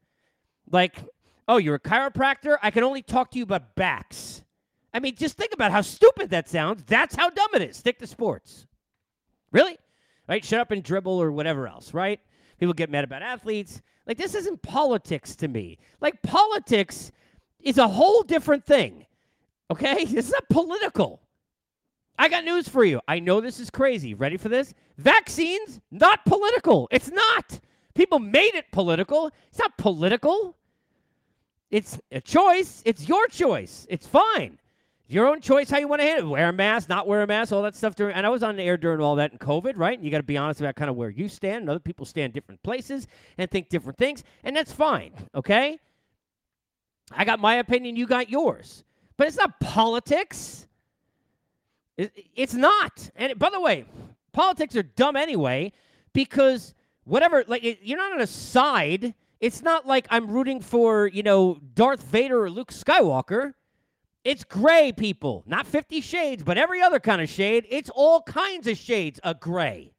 Like, 0.72 0.96
oh, 1.48 1.58
you're 1.58 1.76
a 1.76 1.80
chiropractor. 1.80 2.58
I 2.60 2.72
can 2.72 2.84
only 2.84 3.04
talk 3.04 3.30
to 3.32 3.38
you 3.38 3.44
about 3.44 3.76
backs. 3.76 4.42
I 4.92 5.00
mean, 5.00 5.16
just 5.16 5.38
think 5.38 5.54
about 5.54 5.72
how 5.72 5.82
stupid 5.82 6.32
that 6.32 6.50
sounds. 6.50 6.84
That's 6.88 7.16
how 7.16 7.30
dumb 7.30 7.50
it 7.54 7.62
is. 7.62 7.78
Stick 7.78 8.00
to 8.00 8.08
sports. 8.08 8.66
Really? 9.52 9.78
Right? 10.28 10.44
Shut 10.44 10.60
up 10.60 10.72
and 10.72 10.82
dribble 10.82 11.22
or 11.22 11.32
whatever 11.32 11.68
else, 11.68 11.94
right? 11.94 12.20
People 12.58 12.74
get 12.74 12.90
mad 12.90 13.04
about 13.04 13.22
athletes. 13.22 13.84
Like, 14.08 14.18
this 14.18 14.34
isn't 14.34 14.64
politics 14.64 15.36
to 15.36 15.48
me. 15.48 15.78
Like, 16.02 16.20
politics 16.24 17.12
is 17.60 17.78
a 17.78 17.88
whole 17.88 18.24
different 18.24 18.66
thing. 18.66 19.06
Okay? 19.70 19.98
It's 20.10 20.32
not 20.32 20.50
political. 20.50 21.22
I 22.18 22.30
got 22.30 22.46
news 22.46 22.68
for 22.68 22.84
you. 22.84 23.02
I 23.08 23.20
know 23.20 23.42
this 23.42 23.60
is 23.60 23.70
crazy. 23.70 24.14
Ready 24.14 24.38
for 24.38 24.50
this? 24.50 24.74
Vaccines, 24.98 25.82
not 25.92 26.26
political. 26.26 26.88
It's 26.92 27.12
not. 27.12 27.60
People 27.94 28.20
made 28.20 28.56
it 28.56 28.66
political. 28.72 29.32
It's 29.50 29.60
not 29.60 29.78
political. 29.78 30.56
It's 31.72 32.00
a 32.12 32.22
choice. 32.22 32.82
It's 32.86 33.08
your 33.08 33.28
choice. 33.28 33.86
It's 33.90 34.08
fine. 34.08 34.60
Your 35.08 35.28
own 35.28 35.40
choice 35.40 35.70
how 35.70 35.78
you 35.78 35.88
want 35.88 36.02
to 36.02 36.08
handle 36.08 36.28
it. 36.28 36.32
Wear 36.32 36.50
a 36.50 36.54
mask, 36.54 36.90
not 36.90 37.06
wear 37.06 37.22
a 37.22 37.28
mask, 37.28 37.52
all 37.52 37.62
that 37.62 37.76
stuff 37.76 37.96
during 37.96 38.16
and 38.16 38.26
I 38.26 38.30
was 38.30 38.42
on 38.42 38.56
the 38.56 38.64
air 38.64 38.76
during 38.76 39.02
all 39.02 39.16
that 39.18 39.34
in 39.34 39.38
COVID, 39.38 39.74
right? 39.76 39.96
And 39.96 40.04
you 40.04 40.10
gotta 40.10 40.24
be 40.24 40.38
honest 40.38 40.62
about 40.62 40.76
kind 40.76 40.90
of 40.90 40.96
where 40.96 41.10
you 41.10 41.30
stand. 41.30 41.62
And 41.62 41.70
other 41.70 41.80
people 41.80 42.06
stand 42.06 42.34
different 42.34 42.64
places 42.64 43.08
and 43.38 43.50
think 43.52 43.70
different 43.70 44.00
things, 44.00 44.24
and 44.44 44.56
that's 44.56 44.72
fine. 44.72 45.14
Okay? 45.36 45.80
I 47.12 47.24
got 47.24 47.40
my 47.40 47.56
opinion, 47.56 47.96
you 47.96 48.08
got 48.08 48.30
yours. 48.30 48.84
But 49.18 49.28
it's 49.28 49.38
not 49.38 49.60
politics. 49.60 50.66
It's 51.98 52.54
not. 52.54 53.10
And 53.16 53.38
by 53.40 53.50
the 53.50 53.60
way, 53.60 53.86
politics 54.34 54.76
are 54.76 54.84
dumb 54.84 55.16
anyway 55.16 55.72
because 56.14 56.74
whatever, 57.06 57.44
like, 57.48 57.80
you're 57.82 57.98
not 57.98 58.14
on 58.14 58.22
a 58.22 58.28
side. 58.28 59.14
It's 59.40 59.62
not 59.62 59.86
like 59.86 60.08
I'm 60.10 60.30
rooting 60.30 60.62
for, 60.62 61.08
you 61.08 61.24
know, 61.24 61.60
Darth 61.74 62.04
Vader 62.04 62.44
or 62.44 62.50
Luke 62.50 62.72
Skywalker. 62.72 63.54
It's 64.24 64.44
gray, 64.44 64.92
people. 64.92 65.44
Not 65.46 65.68
50 65.68 66.02
shades, 66.02 66.44
but 66.44 66.58
every 66.58 66.82
other 66.82 67.00
kind 67.00 67.22
of 67.22 67.30
shade. 67.30 67.66
It's 67.70 67.92
all 67.94 68.22
kinds 68.24 68.68
of 68.68 68.78
shades 68.78 69.20
of 69.20 69.40
gray. 69.40 69.94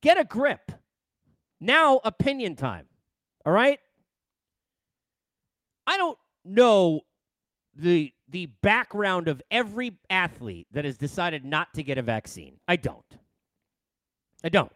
Get 0.00 0.18
a 0.18 0.24
grip. 0.24 0.70
Now, 1.60 2.00
opinion 2.04 2.56
time. 2.56 2.86
All 3.44 3.52
right? 3.52 3.80
I 5.86 5.96
don't 5.96 6.18
know 6.44 7.00
the 7.74 8.13
the 8.34 8.46
background 8.62 9.28
of 9.28 9.40
every 9.48 9.92
athlete 10.10 10.66
that 10.72 10.84
has 10.84 10.98
decided 10.98 11.44
not 11.44 11.72
to 11.72 11.84
get 11.84 11.98
a 11.98 12.02
vaccine. 12.02 12.56
I 12.66 12.74
don't. 12.74 13.04
I 14.42 14.48
don't. 14.48 14.72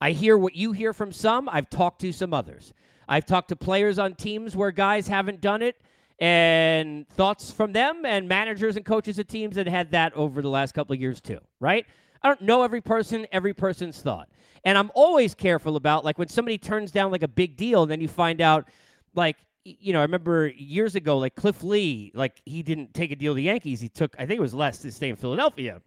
I 0.00 0.12
hear 0.12 0.38
what 0.38 0.56
you 0.56 0.72
hear 0.72 0.94
from 0.94 1.12
some. 1.12 1.50
I've 1.50 1.68
talked 1.68 2.00
to 2.00 2.12
some 2.12 2.32
others. 2.32 2.72
I've 3.06 3.26
talked 3.26 3.50
to 3.50 3.56
players 3.56 3.98
on 3.98 4.14
teams 4.14 4.56
where 4.56 4.70
guys 4.70 5.06
haven't 5.06 5.42
done 5.42 5.60
it 5.60 5.82
and 6.18 7.06
thoughts 7.10 7.50
from 7.50 7.74
them 7.74 8.06
and 8.06 8.26
managers 8.26 8.76
and 8.76 8.86
coaches 8.86 9.18
of 9.18 9.28
teams 9.28 9.56
that 9.56 9.68
had 9.68 9.90
that 9.90 10.14
over 10.14 10.40
the 10.40 10.48
last 10.48 10.72
couple 10.72 10.94
of 10.94 11.00
years 11.00 11.20
too, 11.20 11.40
right? 11.60 11.84
I 12.22 12.28
don't 12.28 12.40
know 12.40 12.62
every 12.62 12.80
person, 12.80 13.26
every 13.32 13.52
person's 13.52 14.00
thought. 14.00 14.30
And 14.64 14.78
I'm 14.78 14.90
always 14.94 15.34
careful 15.34 15.76
about 15.76 16.06
like 16.06 16.16
when 16.16 16.28
somebody 16.28 16.56
turns 16.56 16.90
down 16.90 17.12
like 17.12 17.22
a 17.22 17.28
big 17.28 17.54
deal 17.58 17.82
and 17.82 17.90
then 17.90 18.00
you 18.00 18.08
find 18.08 18.40
out 18.40 18.66
like 19.14 19.36
you 19.64 19.92
know, 19.92 20.00
I 20.00 20.02
remember 20.02 20.48
years 20.48 20.94
ago, 20.94 21.18
like 21.18 21.34
Cliff 21.34 21.62
Lee, 21.62 22.10
like 22.14 22.40
he 22.44 22.62
didn't 22.62 22.94
take 22.94 23.10
a 23.12 23.16
deal 23.16 23.34
the 23.34 23.42
Yankees. 23.42 23.80
He 23.80 23.88
took, 23.88 24.14
I 24.18 24.26
think 24.26 24.38
it 24.38 24.42
was 24.42 24.54
less 24.54 24.78
to 24.78 24.92
stay 24.92 25.08
in 25.08 25.16
Philadelphia 25.16 25.80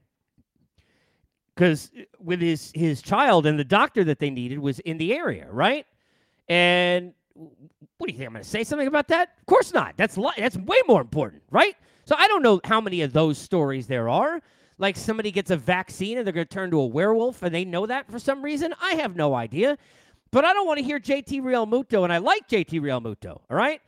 because 1.55 1.91
uh, 1.97 2.03
with 2.19 2.41
his 2.41 2.71
his 2.75 3.01
child 3.01 3.45
and 3.45 3.57
the 3.57 3.63
doctor 3.63 4.03
that 4.03 4.19
they 4.19 4.29
needed 4.29 4.59
was 4.59 4.79
in 4.79 4.97
the 4.97 5.13
area, 5.13 5.47
right? 5.49 5.85
And 6.47 7.13
what 7.33 8.07
do 8.07 8.13
you 8.13 8.17
think? 8.17 8.27
I'm 8.27 8.33
going 8.33 8.43
to 8.43 8.49
say 8.49 8.63
something 8.63 8.87
about 8.87 9.07
that? 9.09 9.29
Of 9.39 9.45
course 9.45 9.73
not. 9.73 9.95
That's 9.97 10.17
li- 10.17 10.31
that's 10.37 10.57
way 10.57 10.77
more 10.87 11.01
important, 11.01 11.43
right? 11.51 11.75
So 12.05 12.15
I 12.17 12.27
don't 12.27 12.43
know 12.43 12.61
how 12.63 12.79
many 12.79 13.01
of 13.01 13.13
those 13.13 13.37
stories 13.37 13.87
there 13.87 14.09
are. 14.09 14.41
Like 14.77 14.95
somebody 14.97 15.31
gets 15.31 15.51
a 15.51 15.57
vaccine 15.57 16.17
and 16.17 16.27
they're 16.27 16.33
going 16.33 16.47
to 16.47 16.53
turn 16.53 16.71
to 16.71 16.79
a 16.79 16.85
werewolf, 16.85 17.43
and 17.43 17.53
they 17.53 17.65
know 17.65 17.85
that 17.85 18.09
for 18.11 18.19
some 18.19 18.41
reason. 18.41 18.73
I 18.81 18.95
have 18.95 19.15
no 19.15 19.33
idea. 19.33 19.77
But 20.31 20.45
I 20.45 20.53
don't 20.53 20.67
want 20.67 20.79
to 20.79 20.85
hear 20.85 20.99
JT 20.99 21.41
Realmuto, 21.41 22.03
and 22.03 22.11
I 22.11 22.17
like 22.17 22.47
JT 22.47 22.81
Realmuto, 22.81 23.41
all 23.49 23.57
right? 23.57 23.81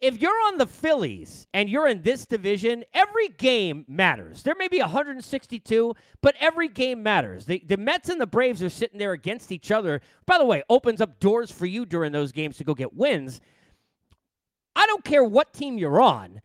If 0.00 0.18
you're 0.18 0.30
on 0.46 0.56
the 0.56 0.66
Phillies 0.66 1.46
and 1.52 1.68
you're 1.68 1.86
in 1.86 2.00
this 2.00 2.24
division, 2.24 2.84
every 2.94 3.28
game 3.28 3.84
matters. 3.86 4.42
There 4.42 4.54
may 4.58 4.68
be 4.68 4.78
162, 4.78 5.94
but 6.22 6.34
every 6.40 6.68
game 6.68 7.02
matters. 7.02 7.44
The, 7.44 7.62
the 7.66 7.76
Mets 7.76 8.08
and 8.08 8.18
the 8.18 8.26
Braves 8.26 8.62
are 8.62 8.70
sitting 8.70 8.98
there 8.98 9.12
against 9.12 9.52
each 9.52 9.70
other. 9.70 10.00
By 10.24 10.38
the 10.38 10.46
way, 10.46 10.62
opens 10.70 11.02
up 11.02 11.20
doors 11.20 11.50
for 11.50 11.66
you 11.66 11.84
during 11.84 12.12
those 12.12 12.32
games 12.32 12.56
to 12.56 12.64
go 12.64 12.72
get 12.72 12.94
wins. 12.94 13.42
I 14.74 14.86
don't 14.86 15.04
care 15.04 15.22
what 15.22 15.52
team 15.52 15.76
you're 15.76 16.00
on. 16.00 16.40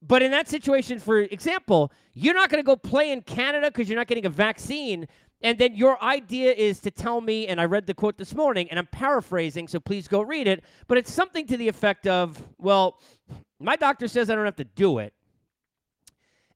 But 0.00 0.22
in 0.22 0.32
that 0.32 0.48
situation, 0.48 0.98
for 0.98 1.20
example, 1.20 1.92
you're 2.14 2.34
not 2.34 2.50
going 2.50 2.62
to 2.62 2.66
go 2.66 2.76
play 2.76 3.12
in 3.12 3.22
Canada 3.22 3.68
because 3.68 3.88
you're 3.88 3.98
not 3.98 4.08
getting 4.08 4.26
a 4.26 4.30
vaccine. 4.30 5.06
And 5.42 5.58
then 5.58 5.74
your 5.74 6.02
idea 6.02 6.52
is 6.52 6.78
to 6.80 6.90
tell 6.90 7.20
me, 7.20 7.48
and 7.48 7.60
I 7.60 7.64
read 7.64 7.86
the 7.86 7.94
quote 7.94 8.16
this 8.16 8.34
morning, 8.34 8.68
and 8.70 8.78
I'm 8.78 8.86
paraphrasing, 8.86 9.66
so 9.66 9.80
please 9.80 10.06
go 10.06 10.22
read 10.22 10.46
it, 10.46 10.62
but 10.86 10.98
it's 10.98 11.12
something 11.12 11.46
to 11.48 11.56
the 11.56 11.66
effect 11.66 12.06
of, 12.06 12.40
well, 12.58 13.00
my 13.58 13.74
doctor 13.74 14.06
says 14.06 14.30
I 14.30 14.36
don't 14.36 14.44
have 14.44 14.56
to 14.56 14.64
do 14.64 14.98
it, 14.98 15.12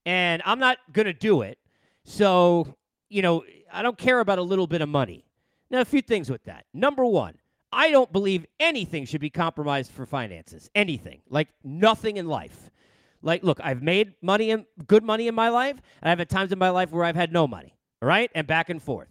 and 0.05 0.41
I'm 0.45 0.59
not 0.59 0.77
going 0.93 1.05
to 1.05 1.13
do 1.13 1.41
it. 1.41 1.57
So, 2.05 2.75
you 3.09 3.21
know, 3.21 3.43
I 3.71 3.81
don't 3.81 3.97
care 3.97 4.21
about 4.21 4.39
a 4.39 4.43
little 4.43 4.67
bit 4.67 4.81
of 4.81 4.87
money. 4.87 5.25
Now, 5.69 5.81
a 5.81 5.85
few 5.85 6.01
things 6.01 6.29
with 6.29 6.45
that. 6.45 6.65
Number 6.73 7.05
one, 7.05 7.35
I 7.73 7.91
don't 7.91 8.11
believe 8.13 8.45
anything 8.61 9.05
should 9.05 9.19
be 9.19 9.29
compromised 9.29 9.91
for 9.91 10.05
finances. 10.05 10.69
Anything. 10.73 11.19
Like 11.29 11.49
nothing 11.65 12.15
in 12.15 12.27
life. 12.27 12.71
Like, 13.21 13.43
look, 13.43 13.59
I've 13.61 13.81
made 13.81 14.13
money 14.21 14.51
and 14.51 14.65
good 14.87 15.03
money 15.03 15.27
in 15.27 15.35
my 15.35 15.49
life, 15.49 15.75
and 16.01 16.09
I've 16.09 16.19
had 16.19 16.29
times 16.29 16.53
in 16.53 16.59
my 16.59 16.69
life 16.69 16.91
where 16.91 17.03
I've 17.03 17.17
had 17.17 17.33
no 17.33 17.45
money 17.45 17.76
all 18.01 18.07
right, 18.07 18.29
and 18.35 18.47
back 18.47 18.69
and 18.69 18.81
forth. 18.81 19.07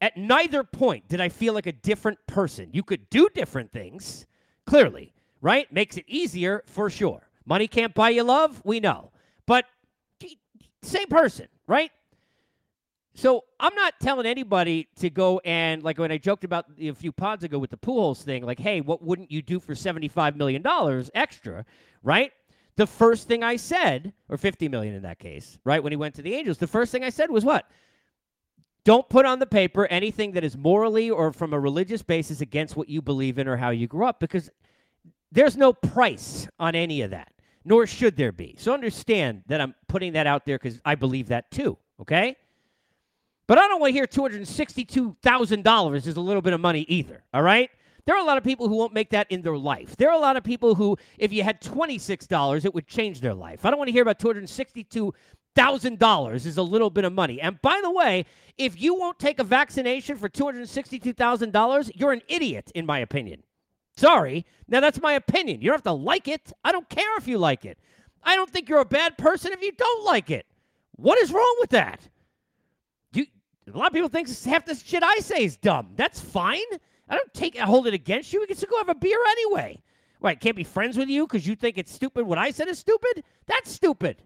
At 0.00 0.16
neither 0.16 0.64
point 0.64 1.08
did 1.08 1.20
I 1.20 1.28
feel 1.28 1.54
like 1.54 1.66
a 1.66 1.72
different 1.72 2.18
person. 2.26 2.68
You 2.72 2.82
could 2.82 3.08
do 3.10 3.28
different 3.34 3.72
things, 3.72 4.26
clearly, 4.66 5.14
right? 5.40 5.72
Makes 5.72 5.96
it 5.96 6.04
easier 6.06 6.62
for 6.66 6.90
sure. 6.90 7.28
Money 7.46 7.68
can't 7.68 7.94
buy 7.94 8.10
you 8.10 8.22
love, 8.22 8.60
we 8.64 8.80
know. 8.80 9.10
But 9.46 9.66
same 10.82 11.08
person, 11.08 11.48
right? 11.66 11.90
So 13.14 13.44
I'm 13.60 13.74
not 13.74 13.94
telling 14.00 14.26
anybody 14.26 14.88
to 14.98 15.08
go 15.08 15.40
and 15.44 15.82
like 15.82 15.98
when 15.98 16.10
I 16.10 16.18
joked 16.18 16.42
about 16.44 16.66
a 16.78 16.92
few 16.92 17.12
pods 17.12 17.44
ago 17.44 17.58
with 17.58 17.70
the 17.70 17.76
Pujols 17.76 18.22
thing, 18.22 18.44
like, 18.44 18.58
hey, 18.58 18.80
what 18.80 19.02
wouldn't 19.02 19.30
you 19.30 19.40
do 19.40 19.60
for 19.60 19.74
$75 19.74 20.34
million 20.36 20.64
extra, 21.14 21.64
right? 22.02 22.32
The 22.76 22.86
first 22.86 23.28
thing 23.28 23.44
I 23.44 23.54
said, 23.54 24.12
or 24.28 24.36
50 24.36 24.68
million 24.68 24.94
in 24.94 25.02
that 25.02 25.20
case, 25.20 25.58
right? 25.64 25.80
When 25.80 25.92
he 25.92 25.96
went 25.96 26.16
to 26.16 26.22
the 26.22 26.34
Angels, 26.34 26.58
the 26.58 26.66
first 26.66 26.90
thing 26.90 27.04
I 27.04 27.10
said 27.10 27.30
was 27.30 27.44
what? 27.44 27.70
Don't 28.84 29.08
put 29.08 29.24
on 29.24 29.38
the 29.38 29.46
paper 29.46 29.86
anything 29.86 30.32
that 30.32 30.44
is 30.44 30.56
morally 30.56 31.10
or 31.10 31.32
from 31.32 31.54
a 31.54 31.60
religious 31.60 32.02
basis 32.02 32.42
against 32.42 32.76
what 32.76 32.88
you 32.88 33.00
believe 33.00 33.38
in 33.38 33.48
or 33.48 33.56
how 33.56 33.70
you 33.70 33.86
grew 33.86 34.06
up 34.06 34.20
because 34.20 34.50
there's 35.32 35.56
no 35.56 35.72
price 35.72 36.46
on 36.58 36.74
any 36.74 37.00
of 37.00 37.10
that, 37.10 37.32
nor 37.64 37.86
should 37.86 38.16
there 38.16 38.32
be. 38.32 38.56
So 38.58 38.74
understand 38.74 39.42
that 39.46 39.60
I'm 39.60 39.74
putting 39.88 40.12
that 40.12 40.26
out 40.26 40.44
there 40.44 40.58
because 40.58 40.80
I 40.84 40.96
believe 40.96 41.28
that 41.28 41.50
too, 41.50 41.78
okay? 42.00 42.36
But 43.46 43.58
I 43.58 43.68
don't 43.68 43.80
want 43.80 43.90
to 43.90 43.94
hear 43.94 44.06
$262,000 44.06 46.06
is 46.06 46.16
a 46.16 46.20
little 46.20 46.42
bit 46.42 46.52
of 46.52 46.60
money 46.60 46.84
either, 46.88 47.24
all 47.32 47.42
right? 47.42 47.70
There 48.06 48.14
are 48.14 48.20
a 48.20 48.24
lot 48.24 48.36
of 48.36 48.44
people 48.44 48.68
who 48.68 48.76
won't 48.76 48.92
make 48.92 49.08
that 49.10 49.26
in 49.30 49.40
their 49.40 49.56
life. 49.56 49.96
There 49.96 50.10
are 50.10 50.16
a 50.16 50.20
lot 50.20 50.36
of 50.36 50.44
people 50.44 50.74
who, 50.74 50.98
if 51.16 51.32
you 51.32 51.42
had 51.42 51.62
$26, 51.62 52.66
it 52.66 52.74
would 52.74 52.86
change 52.86 53.22
their 53.22 53.32
life. 53.32 53.64
I 53.64 53.70
don't 53.70 53.78
want 53.78 53.88
to 53.88 53.92
hear 53.92 54.02
about 54.02 54.18
$262,000 55.56 56.46
is 56.46 56.56
a 56.56 56.62
little 56.62 56.90
bit 56.90 57.04
of 57.04 57.12
money. 57.12 57.40
And 57.40 57.60
by 57.62 57.80
the 57.82 57.90
way, 57.90 58.26
if 58.58 58.80
you 58.80 58.94
won't 58.94 59.18
take 59.18 59.38
a 59.38 59.44
vaccination 59.44 60.16
for 60.16 60.28
$262,000, 60.28 61.90
you're 61.94 62.12
an 62.12 62.22
idiot, 62.28 62.70
in 62.74 62.86
my 62.86 63.00
opinion. 63.00 63.42
Sorry. 63.96 64.44
Now, 64.68 64.80
that's 64.80 65.00
my 65.00 65.12
opinion. 65.12 65.60
You 65.60 65.68
don't 65.68 65.76
have 65.76 65.82
to 65.84 65.92
like 65.92 66.28
it. 66.28 66.52
I 66.64 66.72
don't 66.72 66.88
care 66.88 67.16
if 67.18 67.28
you 67.28 67.38
like 67.38 67.64
it. 67.64 67.78
I 68.22 68.36
don't 68.36 68.50
think 68.50 68.68
you're 68.68 68.80
a 68.80 68.84
bad 68.84 69.18
person 69.18 69.52
if 69.52 69.62
you 69.62 69.72
don't 69.72 70.04
like 70.04 70.30
it. 70.30 70.46
What 70.96 71.18
is 71.18 71.32
wrong 71.32 71.56
with 71.60 71.70
that? 71.70 72.00
You, 73.12 73.26
a 73.72 73.76
lot 73.76 73.88
of 73.88 73.92
people 73.92 74.08
think 74.08 74.28
half 74.44 74.64
the 74.64 74.74
shit 74.74 75.02
I 75.02 75.16
say 75.18 75.44
is 75.44 75.56
dumb. 75.56 75.90
That's 75.96 76.20
fine. 76.20 76.60
I 77.08 77.16
don't 77.16 77.34
take 77.34 77.58
hold 77.58 77.86
it 77.86 77.94
against 77.94 78.32
you. 78.32 78.40
We 78.40 78.46
can 78.46 78.56
still 78.56 78.70
go 78.70 78.78
have 78.78 78.88
a 78.88 78.94
beer 78.94 79.18
anyway. 79.30 79.78
Right? 80.20 80.40
Can't 80.40 80.56
be 80.56 80.64
friends 80.64 80.96
with 80.96 81.08
you 81.08 81.26
because 81.26 81.46
you 81.46 81.54
think 81.54 81.76
it's 81.76 81.92
stupid. 81.92 82.24
What 82.24 82.38
I 82.38 82.50
said 82.50 82.68
is 82.68 82.78
stupid. 82.78 83.24
That's 83.46 83.70
stupid. 83.70 84.22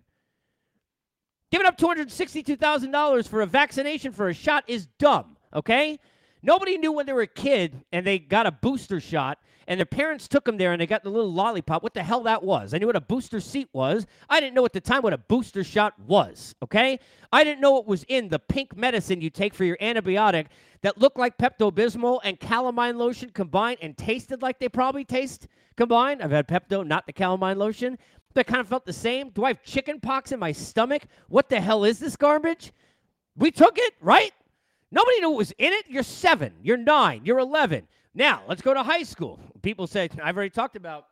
Giving 1.51 1.67
up 1.67 1.79
$262,000 1.79 3.29
for 3.29 3.41
a 3.41 3.47
vaccination 3.47 4.13
for 4.13 4.29
a 4.29 4.35
shot 4.35 4.65
is 4.67 4.87
dumb, 4.99 5.37
okay? 5.55 5.99
Nobody 6.43 6.77
knew 6.77 6.93
when 6.93 7.07
they 7.07 7.13
were 7.13 7.23
a 7.23 7.27
kid 7.27 7.83
and 7.91 8.07
they 8.07 8.19
got 8.19 8.47
a 8.47 8.53
booster 8.53 9.01
shot 9.01 9.39
and 9.67 9.79
their 9.79 9.87
parents 9.87 10.29
took 10.29 10.45
them 10.45 10.59
there 10.59 10.73
and 10.73 10.81
they 10.81 10.87
got 10.87 11.03
the 11.03 11.11
little 11.11 11.33
lollipop, 11.33 11.83
what 11.83 11.95
the 11.95 12.03
hell 12.03 12.23
that 12.23 12.43
was. 12.43 12.75
I 12.75 12.79
knew 12.79 12.87
what 12.87 12.97
a 12.97 13.01
booster 13.01 13.41
seat 13.41 13.69
was. 13.73 14.07
I 14.29 14.41
didn't 14.41 14.55
know 14.55 14.65
at 14.67 14.73
the 14.73 14.81
time 14.81 15.03
what 15.03 15.13
a 15.15 15.19
booster 15.19 15.65
shot 15.65 15.99
was, 16.01 16.55
okay? 16.63 17.01
I 17.33 17.45
didn't 17.45 17.61
know 17.61 17.73
what 17.73 17.87
was 17.87 18.05
in 18.09 18.29
the 18.29 18.39
pink 18.39 18.77
medicine 18.77 19.21
you 19.21 19.31
take 19.31 19.55
for 19.55 19.65
your 19.65 19.79
antibiotic 19.79 20.47
that 20.83 20.99
looked 20.99 21.19
like 21.19 21.39
Pepto 21.39 21.73
Bismol 21.73 22.21
and 22.25 22.39
calamine 22.39 22.97
lotion 22.97 23.31
combined 23.31 23.79
and 23.81 23.97
tasted 23.97 24.43
like 24.43 24.59
they 24.59 24.69
probably 24.69 25.05
taste 25.05 25.49
combined. 25.77 26.23
I've 26.23 26.31
had 26.31 26.47
Pepto, 26.47 26.87
not 26.87 27.07
the 27.07 27.13
calamine 27.13 27.57
lotion 27.57 27.99
that 28.39 28.47
kind 28.47 28.61
of 28.61 28.69
felt 28.69 28.87
the 28.87 28.93
same? 28.93 29.31
Do 29.31 29.45
I 29.45 29.49
have 29.49 29.63
chicken 29.63 30.01
pox 30.01 30.33
in 30.33 30.41
my 30.41 30.53
stomach? 30.53 31.03
What 31.29 31.49
the 31.49 31.61
hell 31.61 31.85
is 31.85 31.99
this 31.99 32.17
garbage? 32.17 32.73
We 33.37 33.51
took 33.51 33.79
it, 33.79 33.95
right? 34.01 34.33
Nobody 34.91 35.21
knew 35.21 35.31
what 35.31 35.39
was 35.39 35.53
in 35.59 35.73
it. 35.73 35.85
You're 35.89 36.03
seven, 36.03 36.55
you're 36.63 36.77
nine, 36.77 37.23
you're 37.25 37.39
11. 37.39 37.87
Now, 38.15 38.43
let's 38.49 38.63
go 38.63 38.75
to 38.75 38.83
high 38.83 39.03
school. 39.03 39.39
People 39.63 39.87
say, 39.87 40.09
I've 40.23 40.37
already 40.37 40.51
talked 40.51 40.77
about 40.77 41.07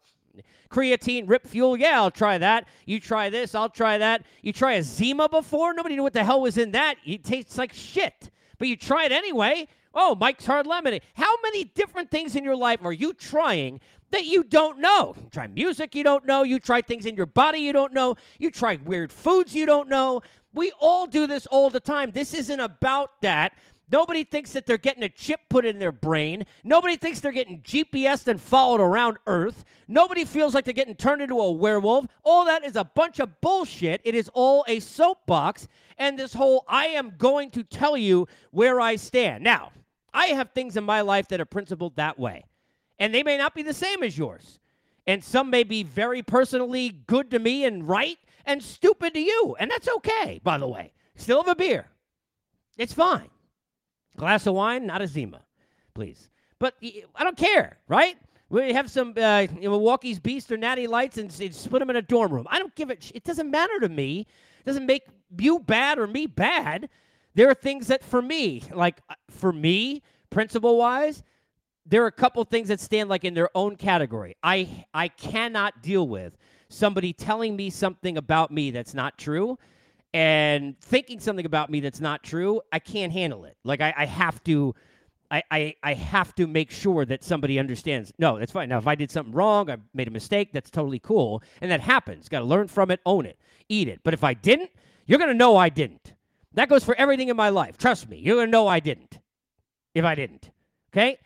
creatine, 0.71 1.29
rip 1.29 1.47
fuel. 1.47 1.77
Yeah, 1.77 2.01
I'll 2.01 2.11
try 2.11 2.39
that. 2.39 2.67
You 2.87 3.01
try 3.01 3.31
this, 3.31 3.55
I'll 3.55 3.69
try 3.69 3.99
that. 3.99 4.25
You 4.43 4.53
try 4.53 4.75
a 4.75 4.83
Zima 4.83 5.29
before? 5.29 5.75
Nobody 5.75 5.97
knew 5.97 6.03
what 6.03 6.15
the 6.15 6.25
hell 6.25 6.41
was 6.41 6.59
in 6.59 6.73
that. 6.73 6.97
It 7.05 7.25
tastes 7.25 7.59
like 7.59 7.73
shit. 7.73 8.31
But 8.59 8.69
you 8.69 8.77
try 8.77 9.05
it 9.05 9.13
anyway. 9.13 9.69
Oh, 9.95 10.15
Mike's 10.15 10.45
Hard 10.45 10.67
Lemonade. 10.67 11.03
How 11.15 11.35
many 11.43 11.65
different 11.65 12.11
things 12.11 12.37
in 12.37 12.45
your 12.45 12.57
life 12.57 12.81
are 12.85 12.93
you 12.93 13.15
trying 13.15 13.81
that 14.11 14.25
you 14.25 14.45
don't 14.45 14.79
know. 14.79 15.15
You 15.17 15.29
try 15.31 15.47
music 15.47 15.95
you 15.95 16.05
don't 16.05 16.27
know. 16.27 16.43
You 16.43 16.59
try 16.59 16.83
things 16.83 17.07
in 17.07 17.17
your 17.17 17.27
body 17.27 17.59
you 17.59 17.73
don't 17.73 17.93
know. 17.93 18.17
You 18.39 18.51
try 18.51 18.79
weird 18.85 19.13
foods 19.13 19.55
you 19.55 19.67
don't 19.67 19.89
know. 19.89 20.23
We 20.53 20.73
all 20.81 21.07
do 21.07 21.27
this 21.27 21.47
all 21.47 21.71
the 21.71 21.81
time. 21.81 22.11
This 22.13 22.33
isn't 22.33 22.61
about 22.61 23.21
that. 23.23 23.53
Nobody 23.91 24.25
thinks 24.25 24.53
that 24.53 24.67
they're 24.67 24.79
getting 24.79 25.05
a 25.05 25.09
chip 25.09 25.41
put 25.49 25.65
in 25.65 25.79
their 25.79 25.93
brain. 25.93 26.45
Nobody 26.65 26.97
thinks 26.97 27.21
they're 27.21 27.31
getting 27.31 27.61
GPS 27.61 28.27
and 28.27 28.41
followed 28.41 28.81
around 28.81 29.19
Earth. 29.27 29.65
Nobody 29.87 30.25
feels 30.25 30.55
like 30.55 30.65
they're 30.65 30.75
getting 30.75 30.97
turned 30.97 31.23
into 31.23 31.39
a 31.39 31.53
werewolf. 31.53 32.07
All 32.25 32.45
that 32.47 32.65
is 32.65 32.75
a 32.75 32.85
bunch 32.85 33.21
of 33.21 33.41
bullshit. 33.41 34.01
It 34.03 34.17
is 34.17 34.29
all 34.35 34.65
a 34.67 34.81
soapbox. 34.81 35.69
And 35.99 36.19
this 36.19 36.33
whole 36.33 36.65
I 36.67 36.87
am 36.87 37.13
going 37.17 37.51
to 37.53 37.63
tell 37.63 37.97
you 37.97 38.27
where 38.51 38.81
I 38.81 38.97
stand. 38.97 39.45
Now, 39.45 39.71
I 40.13 40.27
have 40.27 40.51
things 40.51 40.77
in 40.77 40.85
my 40.85 41.03
life 41.03 41.29
that 41.29 41.41
are 41.41 41.47
principled 41.47 41.95
that 41.97 42.19
way 42.19 42.45
and 42.99 43.15
they 43.15 43.23
may 43.23 43.37
not 43.37 43.55
be 43.55 43.63
the 43.63 43.75
same 43.75 44.03
as 44.03 44.17
yours. 44.17 44.59
And 45.07 45.23
some 45.23 45.51
may 45.51 45.63
be 45.63 45.83
very 45.83 46.23
personally 46.23 46.91
good 47.07 47.31
to 47.31 47.39
me 47.39 47.65
and 47.65 47.87
right 47.87 48.19
and 48.45 48.63
stupid 48.63 49.15
to 49.15 49.21
you. 49.21 49.57
And 49.59 49.71
that's 49.71 49.89
okay, 49.89 50.41
by 50.43 50.59
the 50.59 50.67
way. 50.67 50.93
Still 51.15 51.43
have 51.43 51.49
a 51.49 51.55
beer. 51.55 51.87
It's 52.77 52.93
fine. 52.93 53.31
Glass 54.17 54.47
of 54.47 54.55
wine, 54.55 54.87
not 54.87 55.03
a 55.03 55.07
Zima, 55.07 55.41
please. 55.95 56.29
But 56.59 56.75
I 57.15 57.23
don't 57.23 57.37
care, 57.37 57.79
right? 57.87 58.17
We 58.49 58.73
have 58.73 58.91
some 58.91 59.13
uh, 59.17 59.47
Milwaukee's 59.61 60.19
Beast 60.19 60.51
or 60.53 60.57
Natty 60.57 60.87
Lights 60.87 61.19
and 61.19 61.33
split 61.33 61.81
them 61.81 61.91
in 61.91 61.97
a 61.97 62.03
dorm 62.03 62.33
room. 62.33 62.47
I 62.49 62.59
don't 62.59 62.75
give 62.75 62.91
it. 62.91 63.11
It 63.15 63.25
doesn't 63.25 63.51
matter 63.51 63.81
to 63.81 63.89
me. 63.89 64.21
It 64.21 64.65
doesn't 64.65 64.87
make 64.87 65.05
you 65.39 65.59
bad 65.59 65.99
or 65.99 66.07
me 66.07 66.27
bad. 66.27 66.89
There 67.35 67.51
are 67.51 67.55
things 67.55 67.89
that 67.89 68.03
for 68.05 68.23
me, 68.23 68.63
like 68.73 69.01
uh, 69.11 69.15
for 69.31 69.53
me, 69.53 70.03
principle 70.31 70.79
wise, 70.79 71.23
there 71.89 72.03
are 72.03 72.09
a 72.09 72.13
couple 72.13 72.43
things 72.45 72.69
that 72.69 72.81
stand 72.81 73.09
like 73.09 73.25
in 73.25 73.35
their 73.35 73.51
own 73.55 73.77
category. 73.77 74.37
I 74.43 74.85
I 74.93 75.09
cannot 75.09 75.83
deal 75.83 76.09
with 76.09 76.37
somebody 76.69 77.13
telling 77.13 77.55
me 77.57 77.71
something 77.71 78.17
about 78.17 78.51
me 78.51 78.71
that's 78.71 78.95
not 78.95 79.17
true 79.19 79.59
and 80.13 80.79
thinking 80.81 81.21
something 81.21 81.47
about 81.47 81.71
me 81.71 81.81
that's 81.81 82.01
not 82.01 82.23
true. 82.23 82.61
I 82.73 82.79
can't 82.79 83.13
handle 83.13 83.45
it. 83.45 83.57
Like 83.65 83.81
I, 83.81 83.95
I 83.97 84.07
have 84.07 84.43
to 84.45 84.75
I, 85.31 85.43
I, 85.51 85.75
I 85.83 85.95
have 85.95 86.35
to 86.37 86.47
make 86.47 86.71
sure 86.71 87.05
that 87.05 87.25
somebody 87.25 87.59
understands. 87.59 88.13
No, 88.19 88.39
that's 88.39 88.53
fine. 88.53 88.69
Now, 88.69 88.79
if 88.79 88.87
I 88.87 88.95
did 88.95 89.11
something 89.11 89.35
wrong, 89.35 89.71
I 89.71 89.77
made 89.93 90.07
a 90.07 90.13
mistake, 90.13 90.51
that's 90.53 90.71
totally 90.71 91.01
cool. 91.01 91.43
And 91.61 91.71
that 91.71 91.81
happens. 91.81 92.29
Got 92.29 92.41
to 92.41 92.45
learn 92.45 92.69
from 92.69 92.93
it, 92.93 93.01
own 93.05 93.27
it, 93.27 93.37
eat 93.69 93.89
it. 93.89 94.01
But 94.05 94.15
if 94.15 94.23
I 94.23 94.35
didn't, 94.35 94.71
you're 95.07 95.19
going 95.19 95.31
to 95.31 95.37
know 95.37 95.57
I 95.57 95.69
didn't. 95.69 96.13
That 96.55 96.69
goes 96.69 96.85
for 96.85 96.95
everything 96.95 97.29
in 97.29 97.37
my 97.37 97.49
life. 97.49 97.77
Trust 97.77 98.09
me, 98.09 98.19
you're 98.19 98.37
going 98.37 98.47
to 98.47 98.53
know 98.53 98.69
I 98.69 98.81
didn't 98.81 99.19
if 99.95 100.05
I 100.05 100.15
didn't. 100.15 100.51
Okay? 100.93 101.19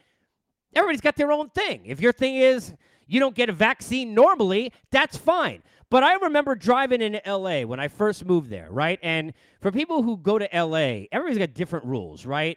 Everybody's 0.74 1.00
got 1.00 1.16
their 1.16 1.32
own 1.32 1.50
thing. 1.50 1.82
If 1.84 2.00
your 2.00 2.12
thing 2.12 2.36
is 2.36 2.72
you 3.06 3.18
don't 3.18 3.34
get 3.34 3.48
a 3.48 3.52
vaccine 3.52 4.14
normally, 4.14 4.72
that's 4.90 5.16
fine. 5.16 5.62
But 5.90 6.04
I 6.04 6.14
remember 6.14 6.54
driving 6.54 7.02
in 7.02 7.20
LA 7.26 7.62
when 7.62 7.80
I 7.80 7.88
first 7.88 8.24
moved 8.24 8.48
there, 8.48 8.68
right? 8.70 9.00
And 9.02 9.32
for 9.60 9.72
people 9.72 10.04
who 10.04 10.16
go 10.16 10.38
to 10.38 10.48
LA, 10.52 11.06
everybody's 11.10 11.38
got 11.38 11.52
different 11.52 11.84
rules, 11.86 12.24
right? 12.24 12.56